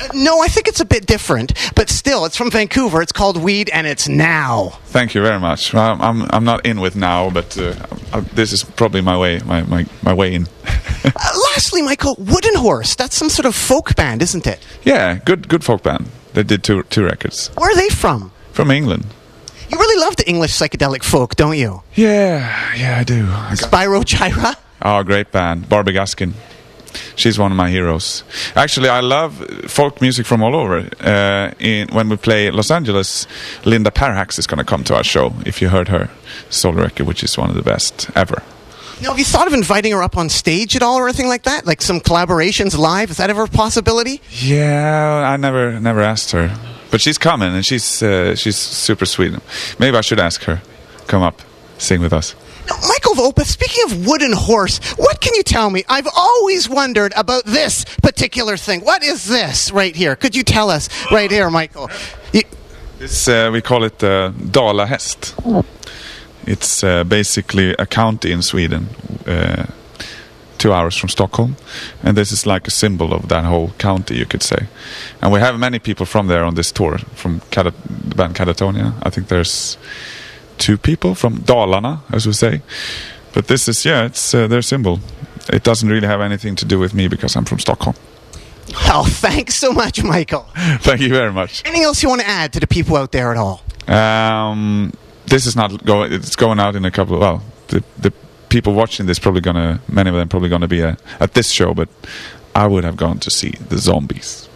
[0.00, 3.00] Uh, No, I think it's a bit different, but still, it's from Vancouver.
[3.02, 4.78] It's called Weed, and it's now.
[4.86, 5.72] Thank you very much.
[5.72, 7.74] Well, I'm I'm not in with now, but uh,
[8.12, 10.46] I, this is probably my way my, my, my way in.
[11.06, 11.10] Uh,
[11.52, 12.94] lastly, Michael, Wooden Horse.
[12.96, 14.58] That's some sort of folk band, isn't it?
[14.84, 16.06] yeah, good good folk band.
[16.32, 18.30] They did two two records Where are they from?
[18.52, 19.04] from England.
[19.70, 21.82] You really love the English psychedelic folk, don't you?
[21.94, 23.26] Yeah, yeah, I do.
[23.56, 24.54] Spirogyra?
[24.82, 26.32] oh, great band, Barbie Gaskin.
[27.16, 28.24] She's one of my heroes.
[28.54, 29.36] Actually, I love
[29.68, 30.88] folk music from all over.
[31.00, 33.26] Uh, in, when we play Los Angeles,
[33.64, 35.32] Linda Perhacs is going to come to our show.
[35.46, 36.10] If you heard her
[36.50, 38.42] solo record, which is one of the best ever.
[39.02, 41.42] Now, have you thought of inviting her up on stage at all or anything like
[41.42, 41.66] that?
[41.66, 43.10] Like some collaborations live?
[43.10, 44.20] Is that ever a possibility?
[44.30, 46.56] Yeah, I never never asked her,
[46.90, 49.34] but she's coming and she's uh, she's super sweet.
[49.78, 50.62] Maybe I should ask her,
[51.08, 51.42] come up,
[51.76, 52.34] sing with us.
[52.68, 55.84] Now, Michael Opeth, speaking of wooden horse, what can you tell me?
[55.88, 58.80] I've always wondered about this particular thing.
[58.80, 60.16] What is this right here?
[60.16, 61.90] Could you tell us right here, Michael?
[62.98, 64.32] This, uh, we call it uh.
[66.46, 68.88] It's uh, basically a county in Sweden,
[69.26, 69.66] uh,
[70.58, 71.56] two hours from Stockholm,
[72.02, 74.66] and this is like a symbol of that whole county, you could say.
[75.20, 77.74] And we have many people from there on this tour, from Cata-
[78.08, 78.92] the band Katatonia.
[79.02, 79.78] I think there's
[80.58, 82.62] two people from Dalarna, as we say.
[83.32, 85.00] But this is, yeah, it's uh, their symbol.
[85.52, 87.96] It doesn't really have anything to do with me because I'm from Stockholm.
[88.86, 90.46] oh, thanks so much, Michael.
[90.56, 91.62] Thank you very much.
[91.66, 93.62] Anything else you want to add to the people out there at all?
[93.88, 94.92] Um,
[95.26, 96.12] this is not going.
[96.12, 97.18] It's going out in a couple.
[97.18, 98.12] well, the the
[98.48, 99.80] people watching this probably gonna.
[99.88, 101.88] Many of them probably gonna be uh at this show, but
[102.54, 104.48] I would have gone to see the zombies.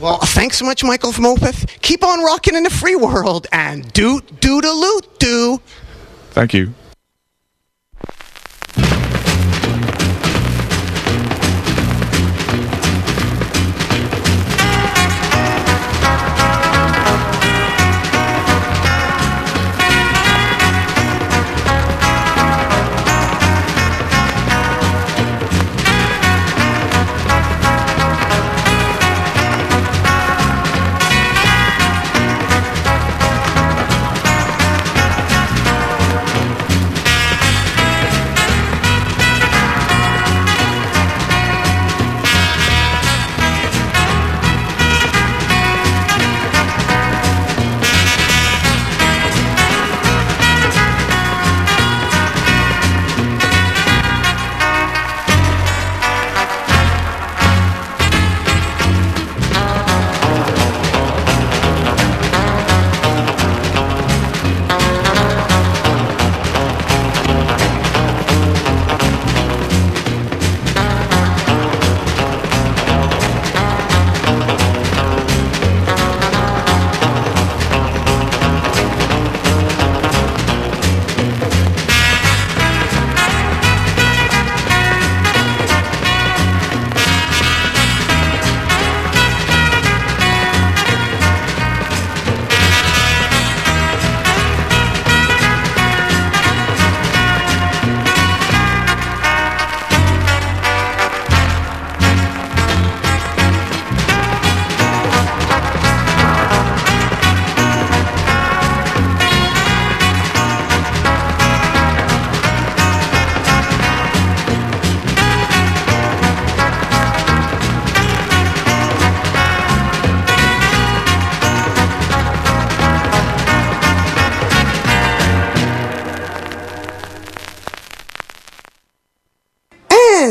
[0.00, 1.68] Well, thanks so much, Michael from Opeth.
[1.82, 5.60] Keep on rocking in the free world and doot doodaloot doo.
[6.30, 6.72] Thank you.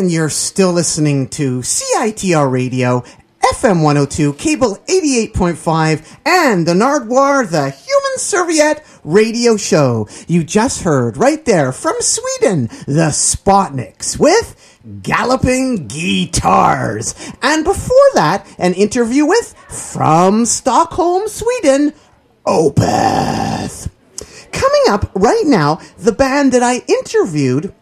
[0.10, 3.04] You're still listening to CITR Radio,
[3.54, 10.08] FM 102, cable 88.5, and the Nardwuar, the Human Serviette radio show.
[10.28, 17.13] You just heard right there from Sweden, the Spotnicks with Galloping Guitars.
[17.43, 21.93] And before that, an interview with, from Stockholm, Sweden,
[22.48, 23.89] Opeth.
[24.51, 27.76] Coming up right now, the band that I interviewed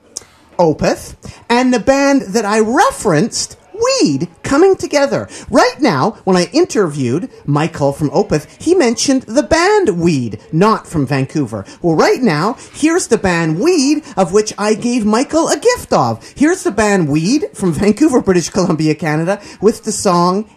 [0.58, 1.16] Opeth
[1.50, 5.30] and the band that I referenced, Weed, coming together.
[5.50, 11.06] Right now, when I interviewed Michael from Opeth, he mentioned the band Weed, not from
[11.06, 11.64] Vancouver.
[11.82, 16.28] Well, right now, here's the band Weed, of which I gave Michael a gift of.
[16.36, 20.50] Here's the band Weed from Vancouver, British Columbia, Canada, with the song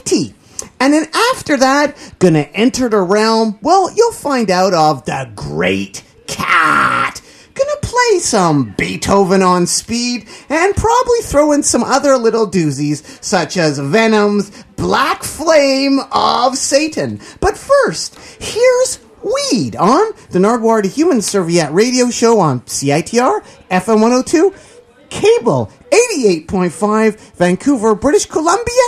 [0.00, 0.34] 80.
[0.80, 6.02] And then after that, gonna enter the realm, well, you'll find out of the Great
[6.26, 7.20] Kat.
[7.56, 13.56] Gonna play some Beethoven on speed and probably throw in some other little doozies such
[13.56, 17.18] as Venom's Black Flame of Satan.
[17.40, 24.00] But first, here's Weed on the Nardwuar to Human Serviette radio show on CITR, FM
[24.02, 24.54] 102,
[25.08, 28.82] cable 88.5, Vancouver, British Columbia,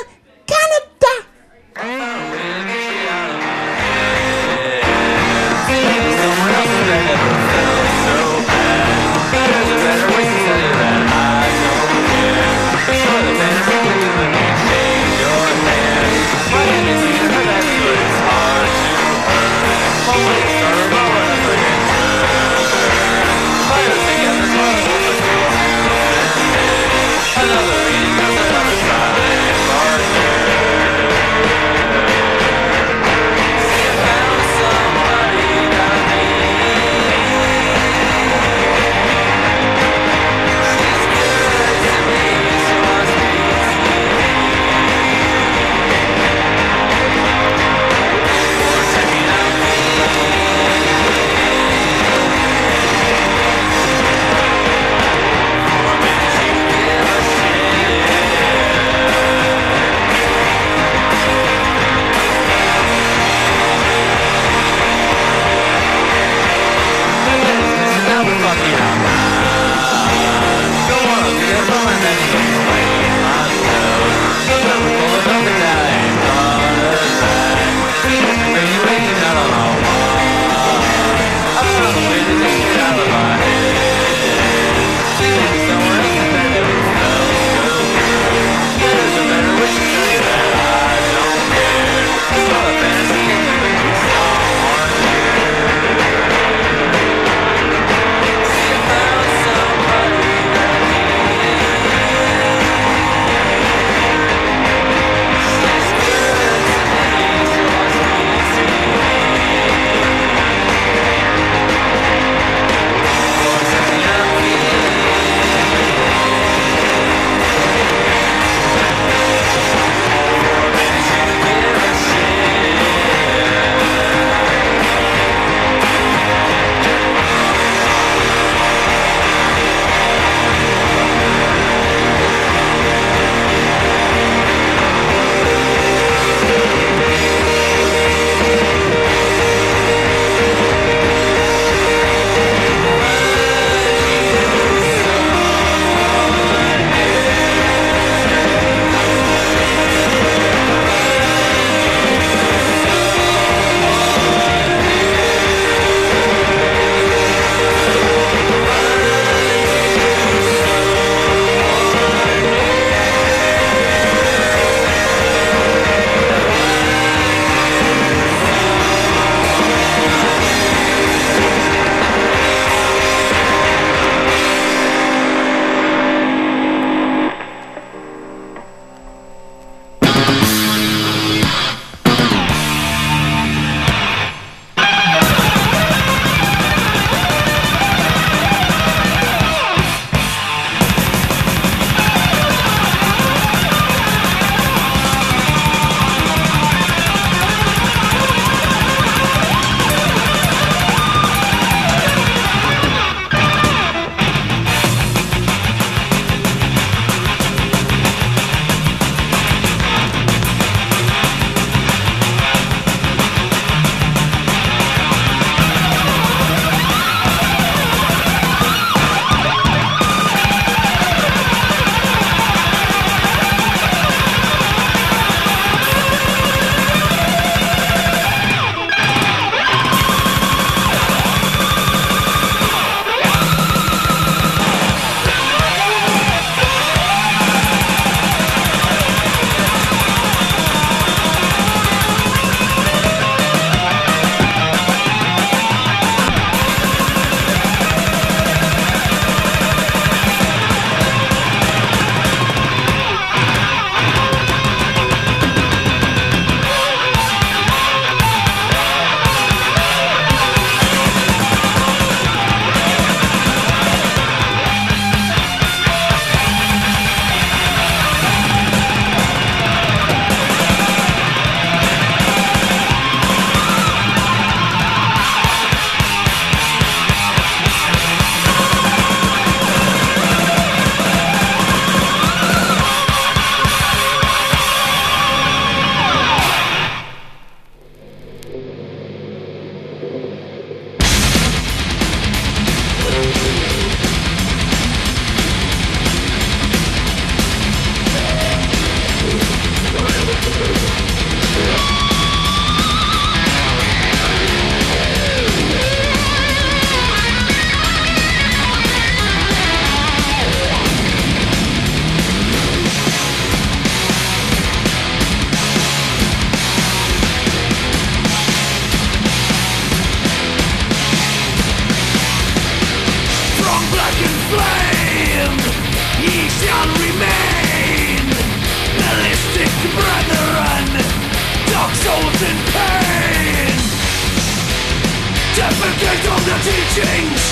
[336.62, 337.42] teachings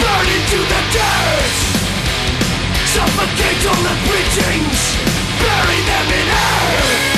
[0.00, 1.54] Burn into the dirt.
[2.94, 4.80] Suffocate all the preachings
[5.40, 7.15] Bury them in earth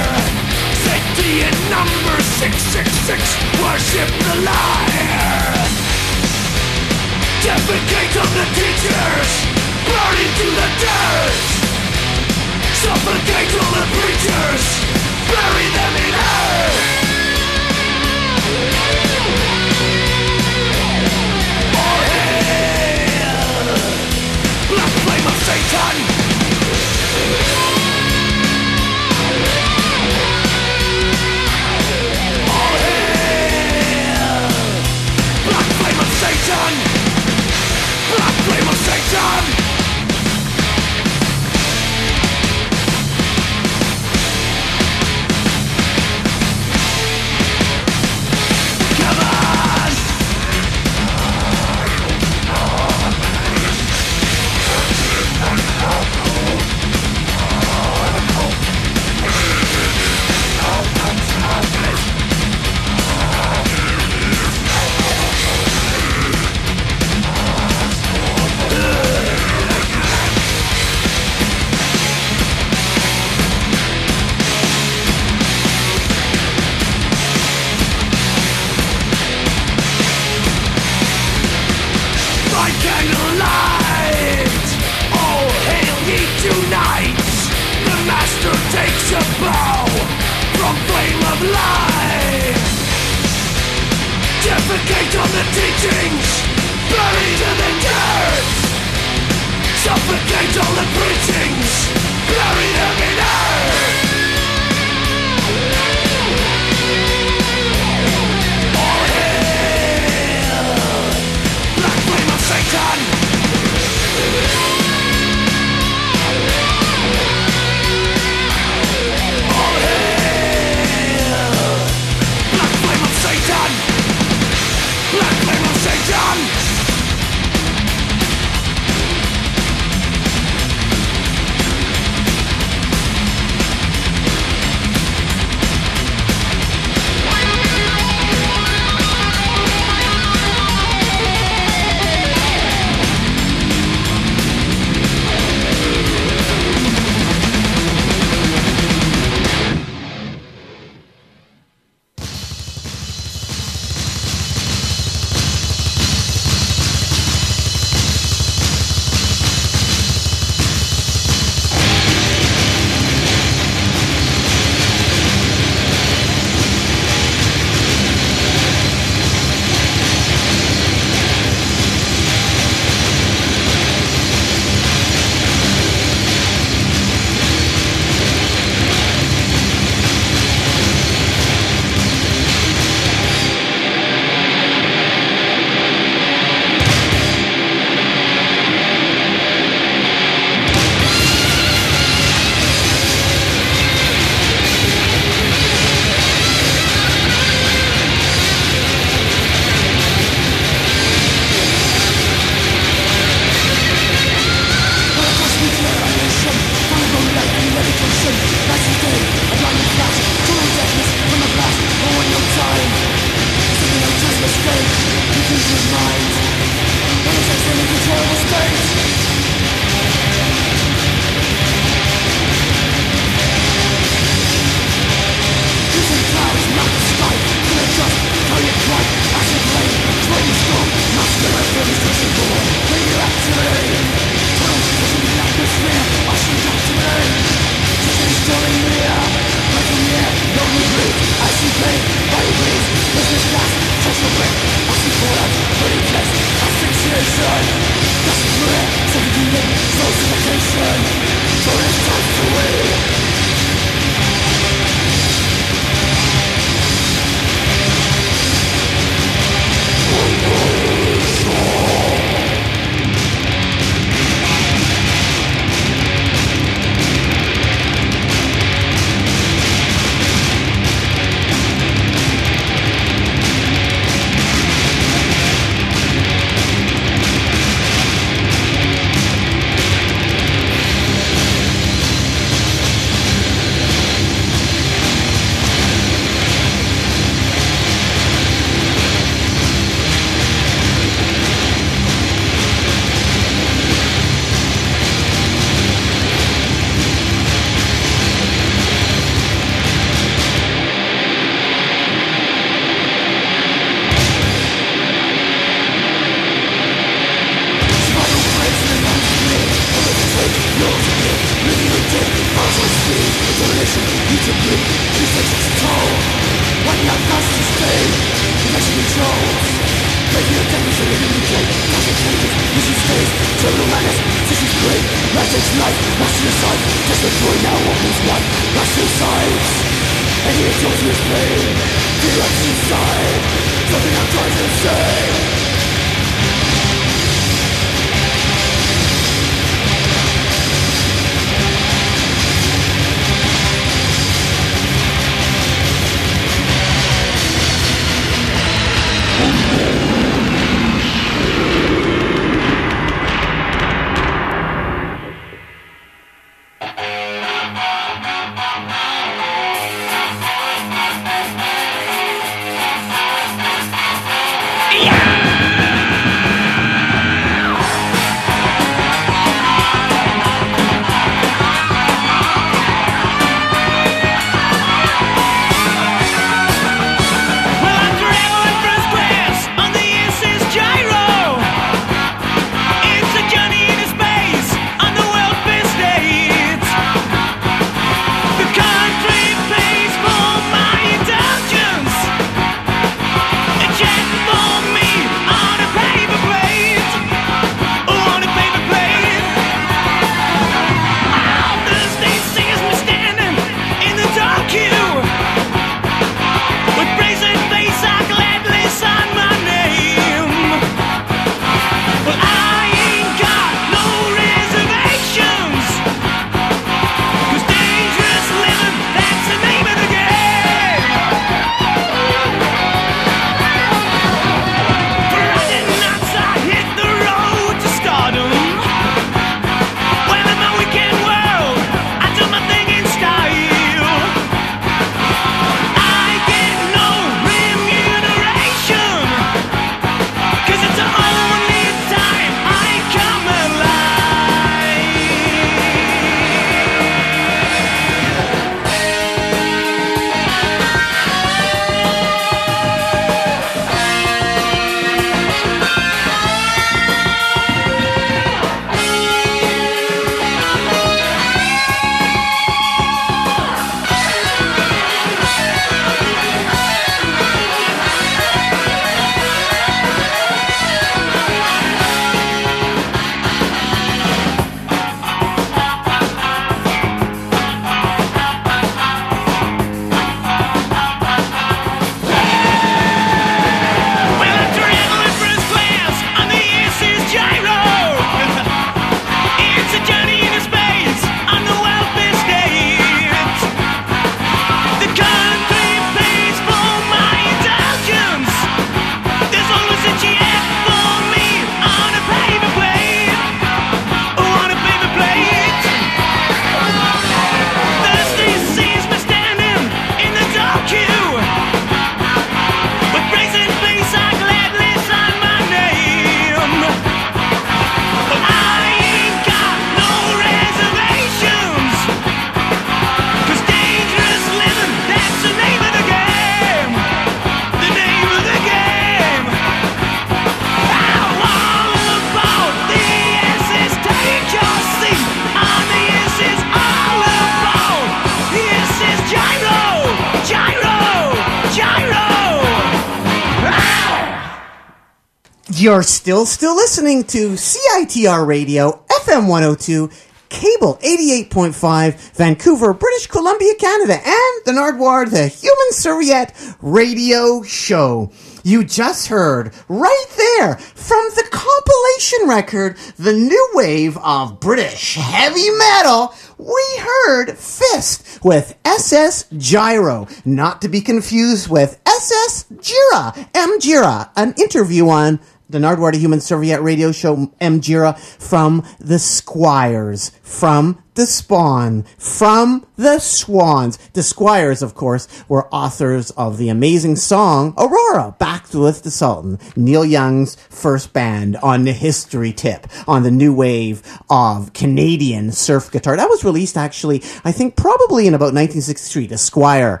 [545.88, 550.10] You're still still listening to CITR Radio, FM 102,
[550.50, 558.30] cable 88.5, Vancouver, British Columbia, Canada, and the Nardwuar, the Human Serviette Radio Show.
[558.64, 565.70] You just heard right there from the compilation record, The New Wave of British Heavy
[565.70, 573.78] Metal, we heard Fist with SS Gyro, not to be confused with SS Gira, M
[573.78, 579.18] Gira, an interview on the Nardwuar the Human Serviette radio show M Gira from the
[579.18, 583.98] Squires, from the Spawn, from the Swans.
[584.12, 589.58] The Squires, of course, were authors of the amazing song Aurora, backed with the Sultan,
[589.76, 595.90] Neil Young's first band on the history tip, on the new wave of Canadian surf
[595.90, 596.16] guitar.
[596.16, 600.00] That was released actually, I think probably in about 1963, The Squire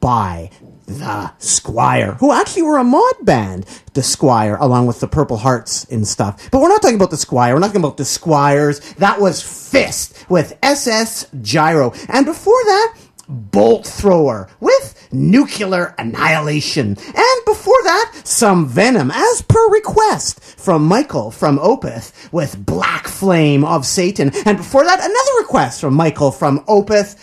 [0.00, 0.50] by
[0.86, 5.84] the Squire, who actually were a mod band, the Squire, along with the Purple Hearts
[5.84, 6.50] and stuff.
[6.50, 7.54] But we're not talking about the Squire.
[7.54, 8.80] We're not talking about the Squires.
[8.94, 11.92] That was Fist with SS Gyro.
[12.08, 12.96] And before that,
[13.28, 16.88] Bolt Thrower with Nuclear Annihilation.
[16.88, 23.64] And before that, some Venom, as per request from Michael from Opeth with Black Flame
[23.64, 24.30] of Satan.
[24.44, 27.16] And before that, another request from Michael from Opeth,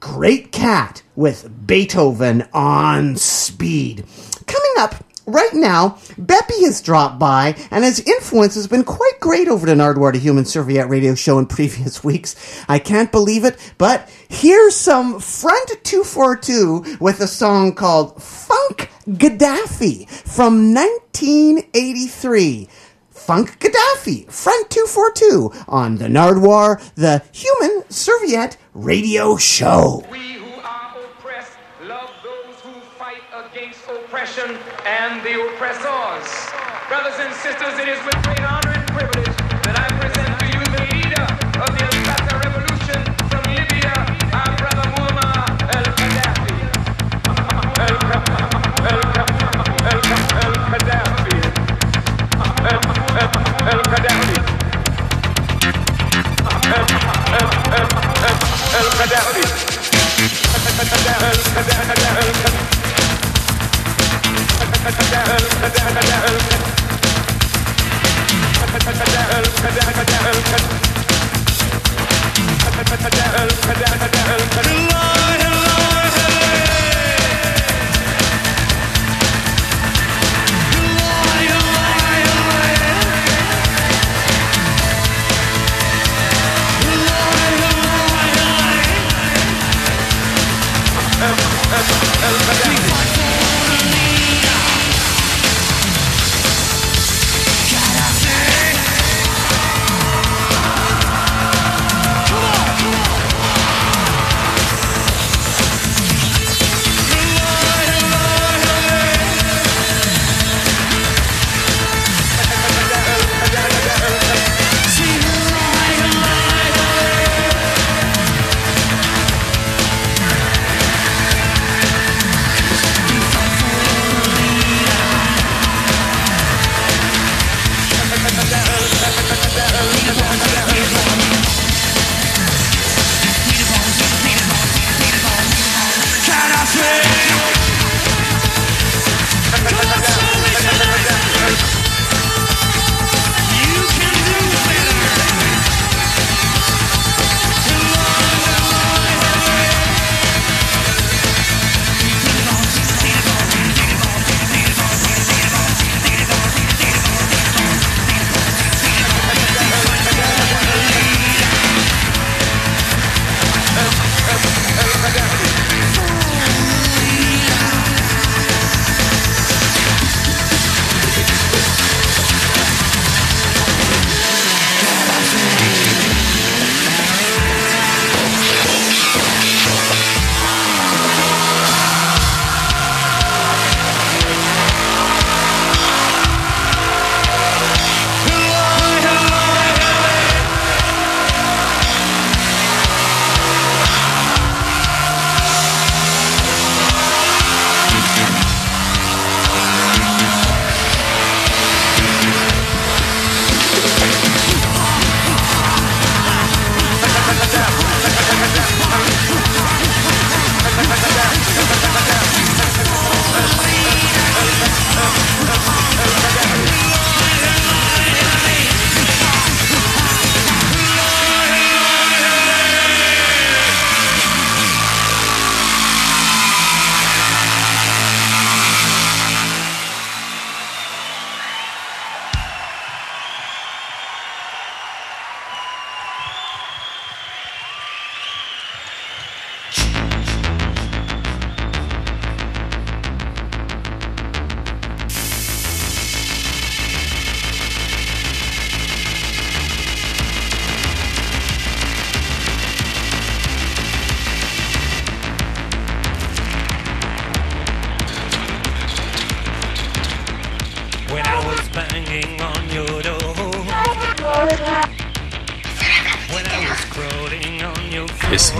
[0.00, 4.04] Great Kat with Beethoven on Speed.
[4.46, 9.46] Coming up, Right now, Beppy has dropped by, and his influence has been quite great
[9.46, 12.64] over the Nardwuar the Human Serviette radio show in previous weeks.
[12.68, 20.10] I can't believe it, but here's some Front 242 with a song called Funk Gaddafi
[20.10, 22.68] from 1983.
[23.10, 30.04] Funk Gaddafi, Front 242 on the Nardwuar, the Human Serviette radio show.
[34.12, 36.28] Oppression and the oppressors.
[36.86, 39.32] Brothers and sisters, it is with great honor and privilege
[39.64, 41.24] that I present to you the leader
[41.56, 43.00] of the Al-Qaeda revolution
[43.32, 43.88] from Libya,
[44.36, 46.60] our brother Muammar al-Gaddafi.
[47.88, 48.52] Al-Gaddafi.
[50.60, 51.32] Al-Gaddafi.
[62.52, 62.81] Al-Gaddafi.
[64.82, 64.92] When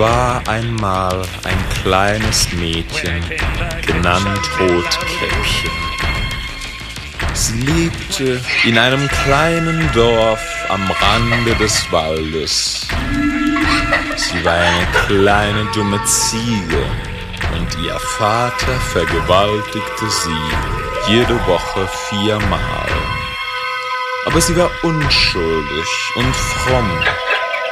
[0.03, 3.23] war einmal ein kleines Mädchen,
[3.87, 5.71] genannt Rotkäppchen.
[7.35, 12.89] Sie lebte in einem kleinen Dorf am Rande des Waldes.
[14.17, 16.83] Sie war eine kleine dumme Ziege
[17.57, 22.91] und ihr Vater vergewaltigte sie jede Woche viermal.
[24.27, 26.91] Aber sie war unschuldig und fromm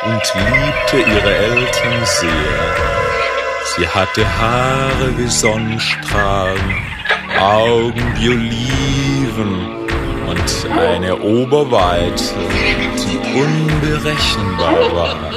[0.02, 2.90] und liebte ihre Eltern sehr.
[3.76, 6.76] Sie hatte Haare wie Sonnenstrahlen,
[7.38, 9.70] Augen wie Oliven
[10.26, 12.34] und eine Oberweite,
[12.96, 15.30] die unberechenbar war.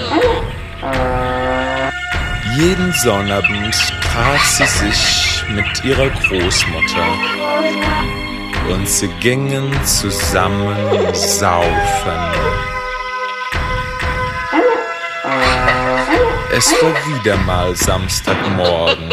[2.55, 7.07] Jeden Sonnabend traf sie sich mit ihrer Großmutter
[8.69, 10.75] und sie gingen zusammen
[11.13, 12.72] saufen.
[16.55, 19.09] Es war wieder mal Samstagmorgen.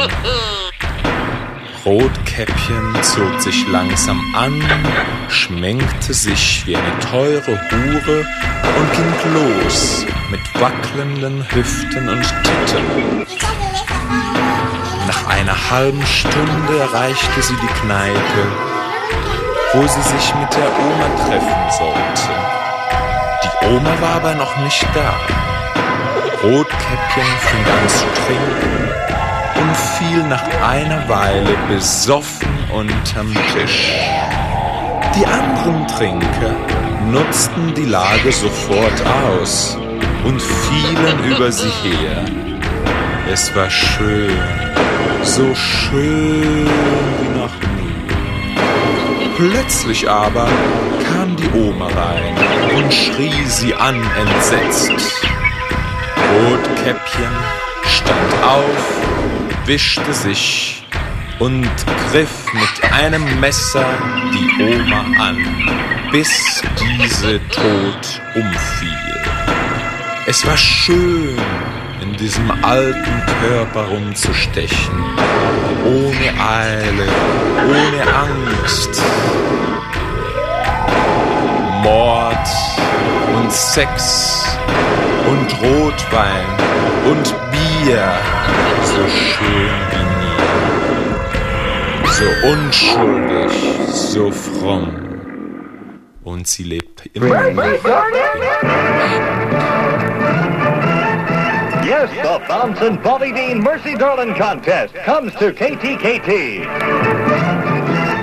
[1.86, 4.62] Rotkäppchen zog sich langsam an,
[5.30, 8.26] schminkte sich wie eine teure Hure
[8.76, 13.26] und ging los mit wackelnden Hüften und Titten.
[15.06, 18.42] Nach einer halben Stunde erreichte sie die Kneipe,
[19.72, 22.28] wo sie sich mit der Oma treffen sollte.
[23.42, 25.49] Die Oma war aber noch nicht da.
[26.42, 28.88] Rotkäppchen fing an zu trinken
[29.60, 33.92] und fiel nach einer Weile besoffen unterm Tisch.
[35.14, 36.54] Die anderen Trinker
[37.10, 39.76] nutzten die Lage sofort aus
[40.24, 42.24] und fielen über sie her.
[43.30, 44.38] Es war schön,
[45.22, 46.66] so schön
[47.20, 48.56] wie noch nie.
[49.36, 50.48] Plötzlich aber
[51.12, 52.34] kam die Oma rein
[52.78, 55.20] und schrie sie an entsetzt.
[56.40, 57.36] Rotkäppchen
[57.84, 60.86] stand auf, wischte sich
[61.38, 61.68] und
[62.10, 63.84] griff mit einem Messer
[64.32, 65.36] die Oma an,
[66.10, 69.22] bis diese tot umfiel.
[70.26, 71.36] Es war schön,
[72.00, 75.04] in diesem alten Körper rumzustechen,
[75.84, 77.08] ohne Eile,
[77.68, 79.02] ohne Angst.
[81.82, 82.48] Mord
[83.34, 84.56] und Sex
[85.28, 86.46] und Rotwein
[87.10, 88.12] und Bier,
[88.84, 90.40] so schön wie nie,
[92.12, 93.52] so unschuldig,
[93.88, 94.86] so fromm.
[96.22, 97.48] Und sie lebt immer
[101.82, 107.09] Yes, the Bounce and Bobby Dean Mercy Darling contest comes to KTKT.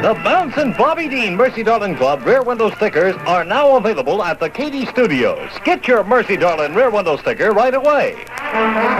[0.07, 4.39] The Bounce and Bobby Dean Mercy Darling Club rear window stickers are now available at
[4.39, 5.49] the Katie Studios.
[5.65, 8.15] Get your Mercy Darling rear window sticker right away.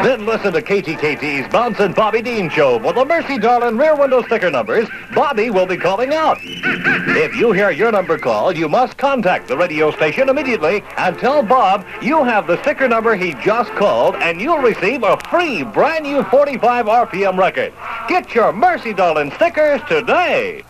[0.04, 4.22] Then listen to KTKT's Bounce and Bobby Dean show for the Mercy Darling rear window
[4.24, 6.38] sticker numbers Bobby will be calling out.
[6.44, 11.42] If you hear your number called, you must contact the radio station immediately and tell
[11.42, 16.04] Bob you have the sticker number he just called and you'll receive a free brand
[16.04, 17.74] new 45 RPM record.
[18.08, 20.64] Get your Mercy Darling stickers today.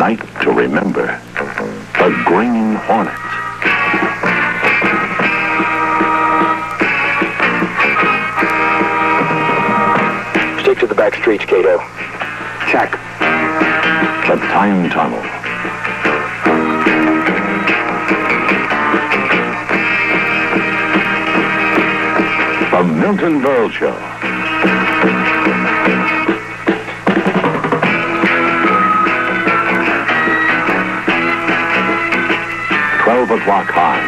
[0.00, 1.20] A night to remember.
[1.98, 3.12] The Green Hornet.
[10.62, 11.78] Stick to the back streets, Cato.
[12.70, 12.92] Check.
[14.26, 15.20] The Time Tunnel.
[22.70, 24.29] The Milton Berle Show.
[33.20, 34.00] Twelve o'clock high.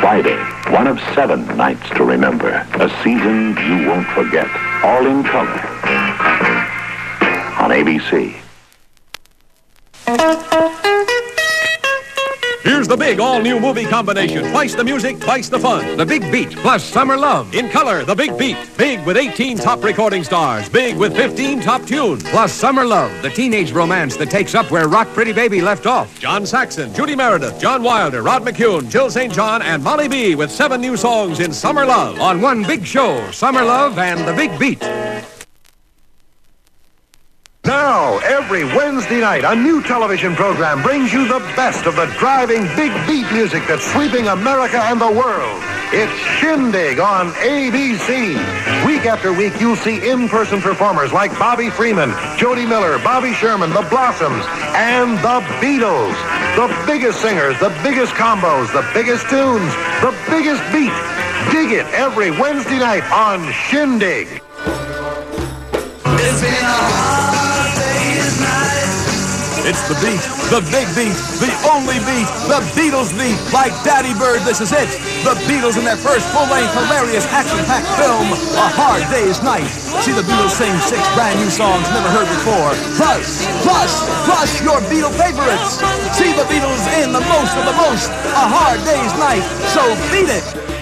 [0.00, 0.38] Friday,
[0.72, 2.66] one of seven nights to remember.
[2.76, 4.48] A season you won't forget.
[4.82, 5.60] All in color.
[7.60, 8.47] On ABC.
[13.08, 14.50] Big all-new movie combination.
[14.50, 15.96] Twice the music, twice the fun.
[15.96, 17.54] The Big Beat plus Summer Love.
[17.54, 18.58] In color, The Big Beat.
[18.76, 20.68] Big with 18 top recording stars.
[20.68, 22.22] Big with 15 top tunes.
[22.24, 26.20] Plus Summer Love, the teenage romance that takes up where Rock Pretty Baby left off.
[26.20, 29.32] John Saxon, Judy Meredith, John Wilder, Rod McKuen, Jill St.
[29.32, 32.20] John, and Molly Bee with seven new songs in Summer Love.
[32.20, 34.82] On one big show, Summer Love and The Big Beat.
[37.68, 42.62] Now, every Wednesday night, a new television program brings you the best of the driving
[42.74, 45.60] big beat music that's sweeping America and the world.
[45.92, 46.10] It's
[46.40, 48.32] Shindig on ABC.
[48.86, 53.86] Week after week, you'll see in-person performers like Bobby Freeman, Jody Miller, Bobby Sherman, The
[53.90, 56.16] Blossoms, and The Beatles.
[56.56, 60.96] The biggest singers, the biggest combos, the biggest tunes, the biggest beat.
[61.52, 64.40] Dig it every Wednesday night on Shindig.
[66.16, 67.37] It's been a.
[69.68, 71.12] It's the beat, the big beat,
[71.44, 73.36] the only beat, the Beatles beat.
[73.52, 74.88] Like Daddy Bird, this is it.
[75.28, 79.68] The Beatles in their first full-length, hilarious, action-packed film, A Hard Day's Night.
[80.00, 82.72] See the Beatles sing six brand new songs never heard before.
[82.96, 85.84] Plus, plus, plus your Beatle favorites.
[86.16, 89.44] See the Beatles in the most of the most, A Hard Day's Night.
[89.76, 90.77] So beat it.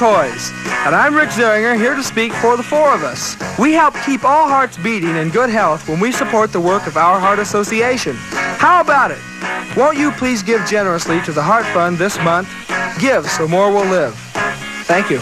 [0.00, 0.50] McCoys.
[0.86, 3.36] And I'm Rick Zehringer, here to speak for the four of us.
[3.58, 6.96] We help keep all hearts beating in good health when we support the work of
[6.96, 8.16] Our Heart Association.
[8.16, 9.18] How about it?
[9.76, 12.48] Won't you please give generously to the Heart Fund this month?
[12.98, 14.14] Give so more will live.
[14.84, 15.20] Thank you.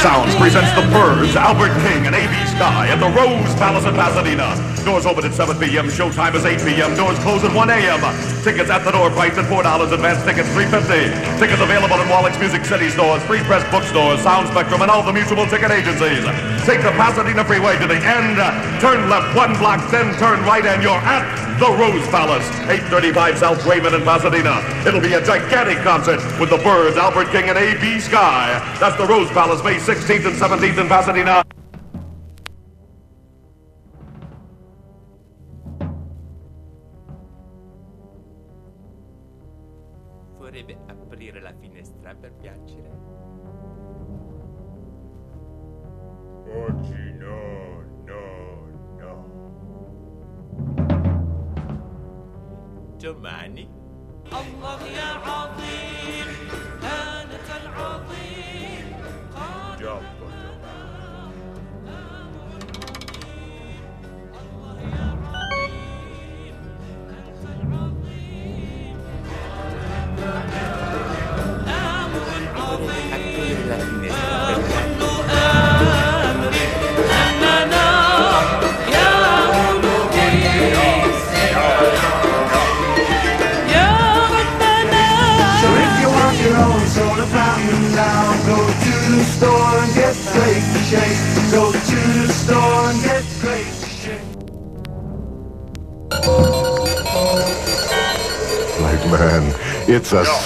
[0.00, 2.32] Sounds presents The Byrds, Albert King, and A.B.
[2.56, 4.56] Skhy at the Rose Palace in Pasadena.
[4.82, 5.92] Doors open at 7 p.m.
[5.92, 6.96] Showtime is 8 p.m.
[6.96, 8.00] Doors close at 1 a.m.
[8.40, 9.60] Tickets at the door priced at $4.
[9.92, 11.36] Advance tickets $3.50.
[11.38, 15.12] Tickets available in Wallach's Music City stores, Free Press bookstores, Sound Spectrum, and all the
[15.12, 16.24] mutual ticket agencies.
[16.70, 18.36] Take the Pasadena Freeway to the end.
[18.80, 23.66] Turn left one block, then turn right, and you're at the Rose Palace, 835 South
[23.66, 24.62] Wayman in Pasadena.
[24.86, 27.98] It'll be a gigantic concert with the Byrds, Albert King, and A.B.
[27.98, 28.78] Skhy.
[28.78, 31.42] That's the Rose Palace, May 16th and 17th in Pasadena.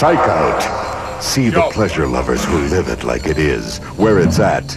[0.04, 1.22] Psych out.
[1.22, 4.76] See the pleasure lovers who live it like it is, where it's at.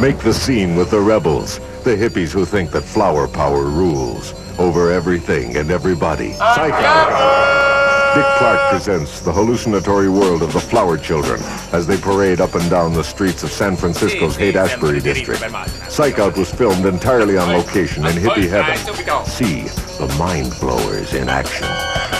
[0.00, 4.90] Make the scene with the rebels, the hippies who think that flower power rules over
[4.90, 6.32] everything and everybody.
[6.32, 8.16] Psych out.
[8.16, 11.40] Dick Clark presents the hallucinatory world of the flower children
[11.72, 15.40] as they parade up and down the streets of San Francisco's Haight-Ashbury district.
[15.88, 18.76] Psych Out was filmed entirely on location in hippie heaven.
[19.24, 19.68] See
[19.98, 21.68] the mind blowers in action.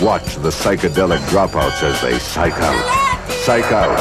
[0.02, 3.30] Watch the psychedelic dropouts as they psych out.
[3.30, 3.98] Psych out.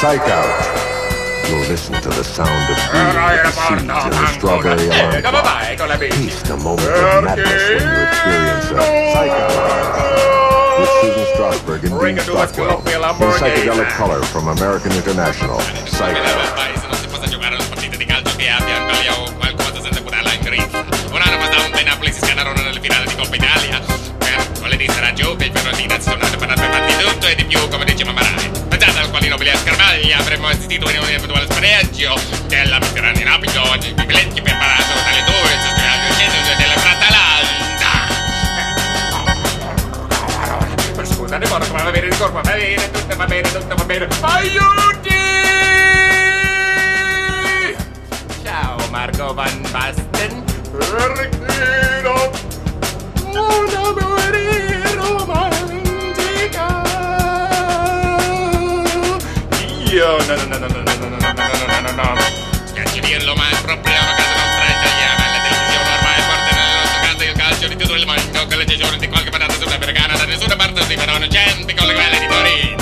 [0.00, 1.48] Psych out.
[1.48, 5.32] You'll listen to the sound of being with the seeds in the strawberry alarm Come
[5.32, 5.44] clock.
[5.44, 6.08] vai con la B.
[6.08, 8.80] Taste a moment of madness when you experience a
[9.12, 10.78] psych out.
[10.78, 12.78] With Susan Strasberg and Dean Stockwell.
[12.78, 15.60] In psychedelic color from American International.
[15.86, 16.78] Psych out.
[16.78, 18.88] Se non si possa giocare una partita di calcio che abbia in
[23.34, 23.97] Italia
[24.92, 26.46] sarà giù che il Fiorentina si tornate per
[26.86, 28.50] di tutto e di più come dice Mamarai.
[28.68, 32.18] Pensate al quali nobili a Scarmaglia avremmo assistito in un eventuale spareggio
[32.48, 38.06] che la metteranno in abito oggi biglietti preparato dalle due sostenendo il centro della Fratalanda.
[41.04, 44.08] Scusa, ne vorrei va bene il corpo, va bene, tutto va bene, tutto va bene.
[44.20, 45.16] Aiuti!
[48.42, 50.44] Ciao Marco Van Basten.
[50.72, 51.28] Memoria
[52.02, 52.48] romantica.
[59.90, 62.20] Io, no, no, no, no, no, no, no, no, no, no, no.
[62.66, 65.26] Spiace dirlo, ma il problema casa nostra è italiana.
[65.32, 68.46] La televisione ormai è forte nelle nostre case il calcio di tutto il mondo.
[68.46, 71.94] Con le decisioni di qualche patata sudamericana da nessuna parte si vedono gente con le
[71.94, 72.76] quelle di Torino.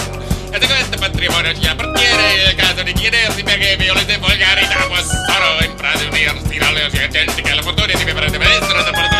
[0.50, 5.64] E se questo patrimonio ci appartiene, il caso di chiedersi perché violenza e volgarità possono
[5.64, 9.15] in frase unirsi dalle gente che la fortuna di vivere deve essere da parte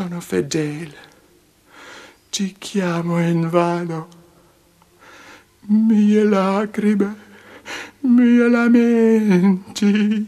[0.00, 0.96] sono fedele.
[2.30, 4.08] Ti chiamo invano.
[5.66, 7.14] Mie lacrime,
[8.00, 10.26] mie lamenti,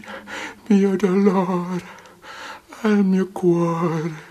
[0.67, 1.85] mio dolore
[2.83, 4.31] al mio cuore.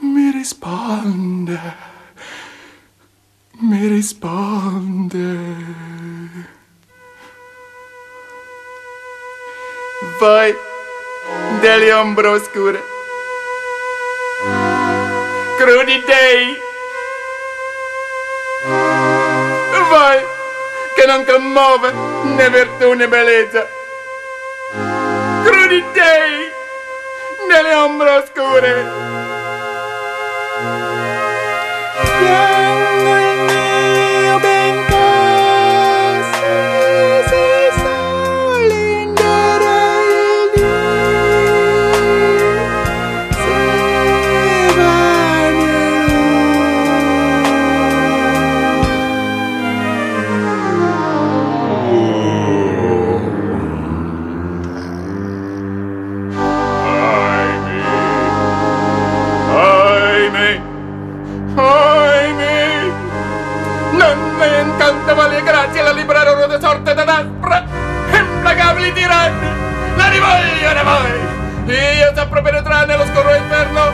[0.00, 1.60] Mi risponde,
[3.58, 5.36] mi risponde.
[10.18, 10.54] Voi
[11.60, 12.80] delle ombre oscure,
[15.60, 16.58] crudi dei,
[19.90, 20.24] voi
[20.94, 21.92] che non commuove
[22.34, 23.68] né virtù né bellezza,
[25.44, 26.50] crudi dei
[27.46, 28.84] delle ombre oscure.
[32.00, 32.49] Quando
[68.80, 69.48] diavoli tiranni,
[69.96, 73.92] l'anima di ne vai, ti ha proprio tranne lo scorro inferno,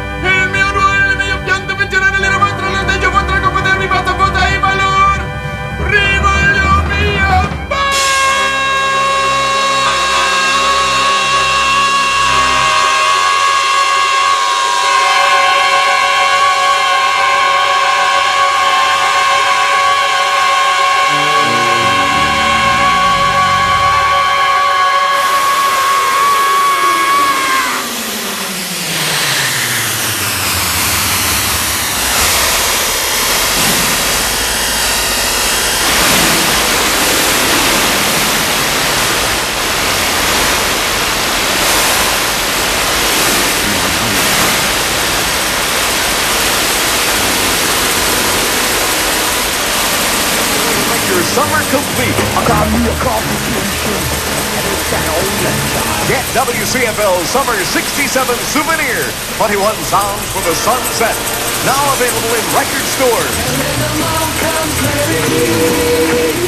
[57.07, 58.03] Summer 67
[58.51, 58.99] Souvenir.
[59.39, 61.15] 21 sounds for the sunset.
[61.62, 63.31] Now available in record stores.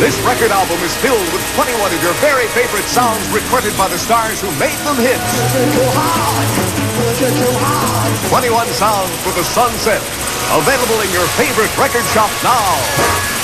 [0.03, 3.99] This record album is filled with 21 of your very favorite sounds recorded by the
[3.99, 5.23] stars who made them hits.
[8.27, 10.03] 21 sounds for the sunset.
[10.59, 13.38] Available in your favorite record shop now.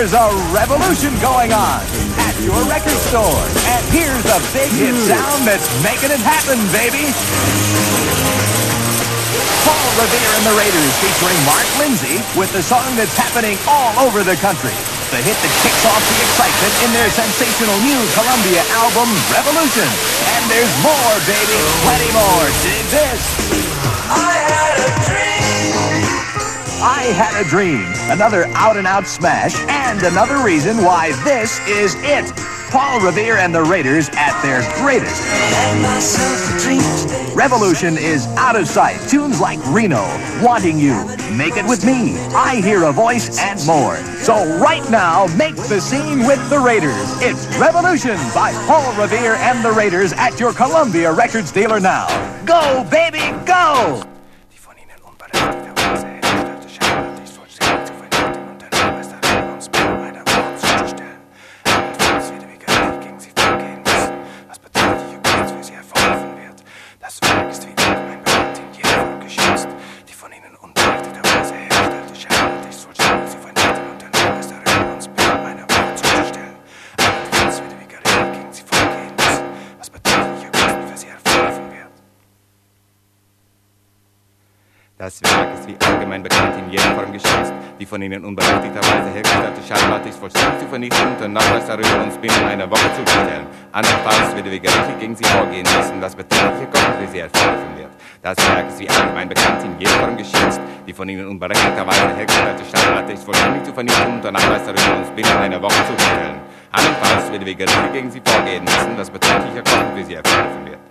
[0.00, 1.84] There's a revolution going on
[2.24, 3.44] at your record store.
[3.68, 5.04] And here's a big hit hmm.
[5.04, 7.12] sound that's making it happen, baby.
[9.68, 14.24] Paul Revere and the Raiders featuring Mark Lindsay with the song that's happening all over
[14.24, 14.72] the country.
[15.12, 19.84] The hit that kicks off the excitement in their sensational new Columbia album, Revolution.
[19.84, 21.60] And there's more, baby.
[21.84, 22.44] Plenty more.
[22.64, 23.20] Dig this.
[24.08, 25.89] I had a dream
[26.82, 27.84] I had a dream.
[28.10, 32.32] Another out and out smash, and another reason why this is it.
[32.70, 35.20] Paul Revere and the Raiders at their greatest.
[37.36, 38.98] Revolution is out of sight.
[39.10, 40.02] Tunes like Reno,
[40.40, 41.04] Wanting You,
[41.36, 43.96] Make It With Me, I Hear a Voice, and more.
[44.22, 47.20] So right now, make the scene with the Raiders.
[47.20, 52.06] It's Revolution by Paul Revere and the Raiders at your Columbia Records dealer now.
[52.46, 54.09] Go, baby, go!
[85.00, 87.54] Das Werk ist wie allgemein bekannt in jeder Form geschätzt.
[87.78, 92.18] Die von ihnen unberechtigterweise hergestellte Schallplatte ist vollständig zu vernichten und den Nachweis darüber uns
[92.18, 93.46] binnen einer Woche zuzustellen.
[93.72, 97.88] Andernfalls würde wir gerichtlich gegen sie vorgehen müssen, was betätigliche Kosten sie hervorrufen wird.
[98.20, 100.60] Das Werk ist wie allgemein bekannt in jeder Form geschätzt.
[100.86, 105.08] Die von ihnen unberechtigterweise hergestellte Schallplatte ist vollständig zu vernichten und den Nachweis darüber uns
[105.16, 106.44] binnen einer Woche zuzustellen.
[106.72, 110.89] Andernfalls würde wir gerichtlich gegen sie vorgehen müssen, was betätigliche Kosten für sie hervorrufen wird.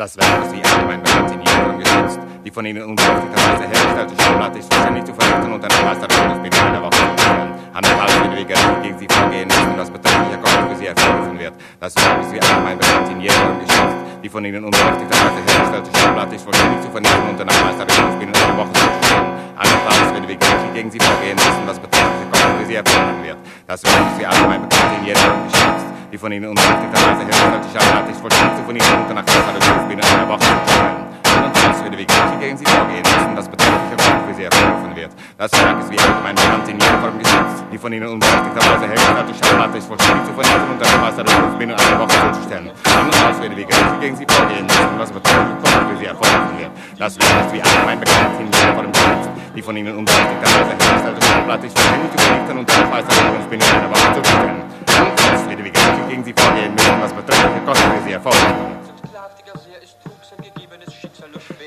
[0.00, 2.18] Das Werk ist wie allgemein bekannt in Form geschützt.
[2.42, 6.80] Die von ihnen unberechtigterweise hergestellte Schallplatte ist vollständig zu vernichten und eine Meisterin binnen einer
[6.80, 7.52] Woche zu stellen.
[8.48, 11.52] Gerichtlich gegen sie vorgehen müssen, was betreffliche Kosten für sie hervorrufen wird.
[11.80, 13.96] Das Werk ist wie allgemein bekannt in Form geschützt.
[14.24, 18.56] Die von ihnen unberechtigterweise hergestellte Schallplatte ist vollständig zu vernichten und eine Meisterin binnen einer
[18.56, 19.20] Woche zu stellen.
[20.24, 23.36] Gerichtlich gegen sie vorgehen müssen, was betreffliche Kosten für sie hervorrufen wird.
[23.66, 25.99] Das Werk ist wie allgemein bekannt in Form geschützt.
[26.12, 30.40] Die von ihnen unberechtigterweise hergestellte ist vollständig zu vernichten und eine Meisterin binnen einer Woche
[30.40, 30.99] zu
[31.40, 35.10] Andernfalls würde wir gerichtlich gegen sie vorgehen müssen, was betreffliche Kosten für sie hervorrufen wird.
[35.38, 37.64] Das Werk ist wie allgemein bekannt in jeder Form geschützt.
[37.72, 41.98] Die von ihnen unberechtigterweise hergestellte Schallplatte ist vollständig zu vernichten und eine Meisterin binnen einer
[41.98, 42.70] Woche zuzustellen.
[42.84, 46.72] Andernfalls würde wir gerichtlich gegen sie vorgehen müssen, was betreffliche Kosten für sie hervorrufen wird.
[47.00, 49.30] Das Werk ist wie allgemein bekannt in jeder Form geschützt.
[49.56, 53.88] Die von ihnen unberechtigterweise hergestellte Schallplatte ist vollständig zu vernichten und eine Meisterin binnen einer
[53.88, 54.60] Woche zuzustellen.
[54.92, 58.80] Andernfalls würde wir gerichtlich gegen sie vorgehen müssen, was betreffliche Kosten für sie hervorrufen wird.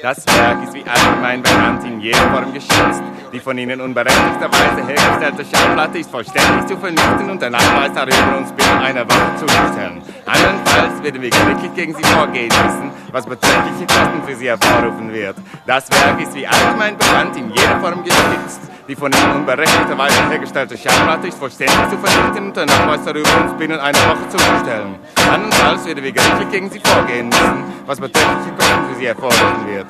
[0.03, 3.01] Das Werk ist wie allgemein bekannt in jeder Form geschützt.
[3.31, 8.51] Die von ihnen unberechtigterweise hergestellte Schallplatte ist vollständig zu vernichten und der Nachweis darüber uns
[8.51, 10.01] binnen einer Woche zuzustellen.
[10.25, 15.37] Andernfalls werden wir gerichtlich gegen sie vorgehen müssen, was beträchtliche Kosten für sie hervorrufen wird.
[15.65, 18.59] Das Werk ist wie allgemein bekannt in jeder Form geschützt.
[18.89, 23.53] Die von ihnen unberechtigterweise hergestellte Schallplatte ist vollständig zu vernichten und der Nachweis darüber uns
[23.53, 24.95] binnen einer Woche zuzustellen.
[25.31, 29.87] Andernfalls werden wir gerichtlich gegen sie vorgehen müssen, was beträchtliche Kosten für sie hervorrufen wird.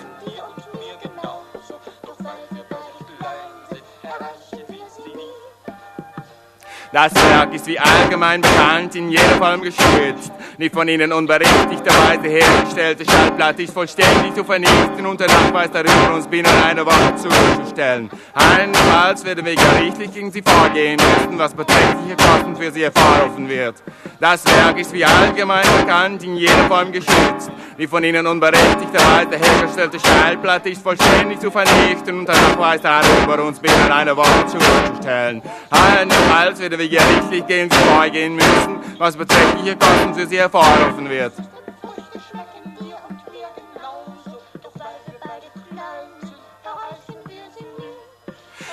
[6.93, 10.31] Das Werk ist wie allgemein bekannt in jeder Form geschützt.
[10.59, 16.27] Die von ihnen unberechtigterweise hergestellte Schallplatte ist vollständig zu vernichten und der Nachweis darüber uns
[16.27, 18.07] binnen einer Woche zuzustellen.
[18.33, 23.81] Andernfalls werden wir gerichtlich gegen sie vorgehen müssen, was beträchtliche Kosten für sie hervorrufen wird.
[24.19, 27.51] Das Werk ist wie allgemein bekannt in jeder Form geschützt.
[27.79, 33.59] Die von ihnen unberechtigterweise hergestellte Schallplatte ist vollständig zu vernichten und der Nachweis darüber uns
[33.59, 35.41] binnen einer Woche zuzustellen.
[35.71, 41.09] Andernfalls werden wir gerichtlich gegen sie vorgehen müssen, was beträchtliche Kosten für sie mir vorgeworfen
[41.09, 41.33] wird.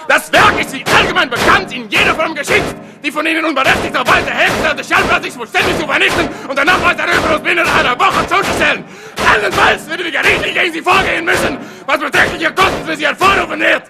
[0.08, 2.74] Das Werk ist wie allgemein bekannt in jeder Form geschickt,
[3.04, 7.42] die von ihnen unberechtigterweise Hälfte des sich vollständig zu vernichten und der Nachweis der uns
[7.42, 8.84] binnen einer Woche zuzustellen.
[9.32, 13.82] Allenfalls würde die Gerichte gegen sie vorgehen müssen, was beträchtliche Kosten für sie hervorrufen wird.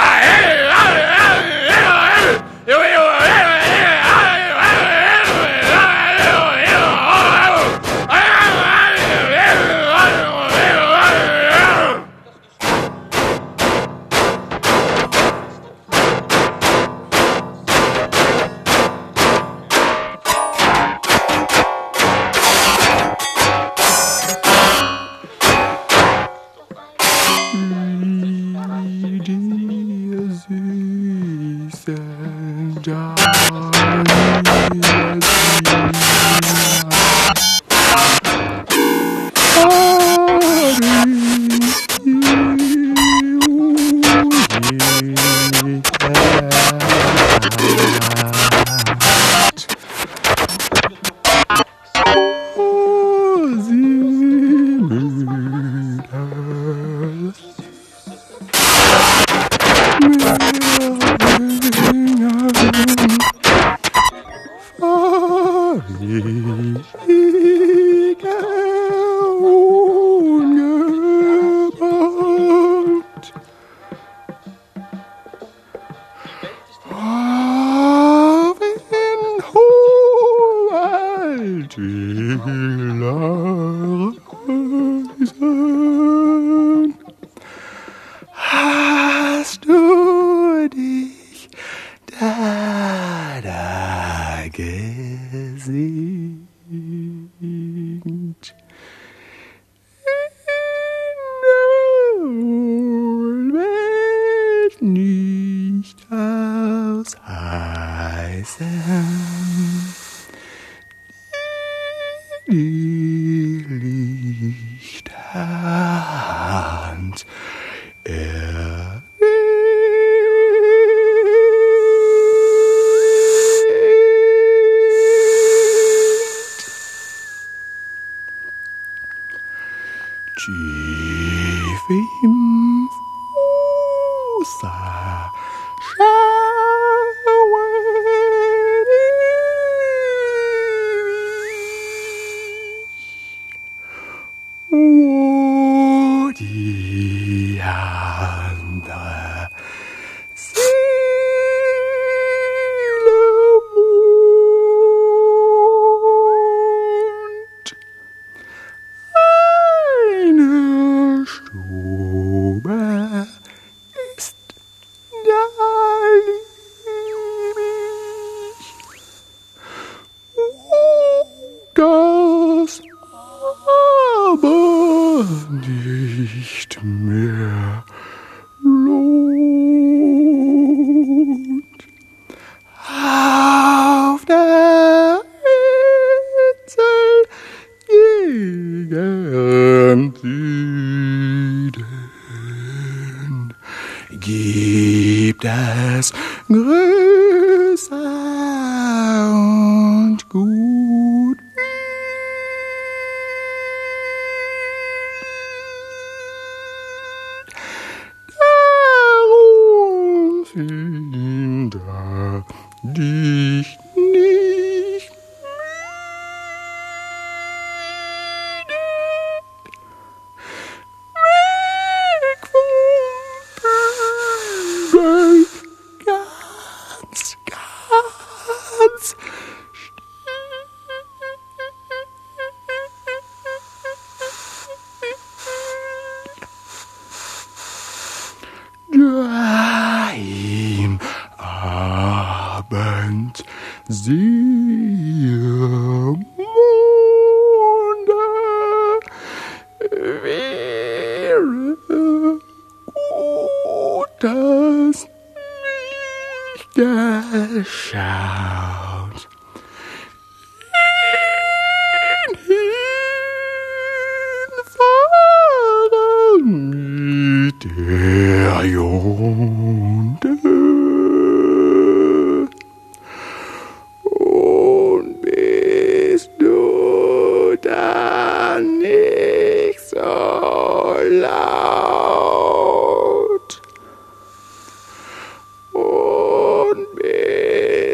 [0.00, 1.07] Ah, hey, hey, hey.
[2.68, 3.17] Eu, eu,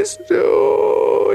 [0.05, 1.35] bist du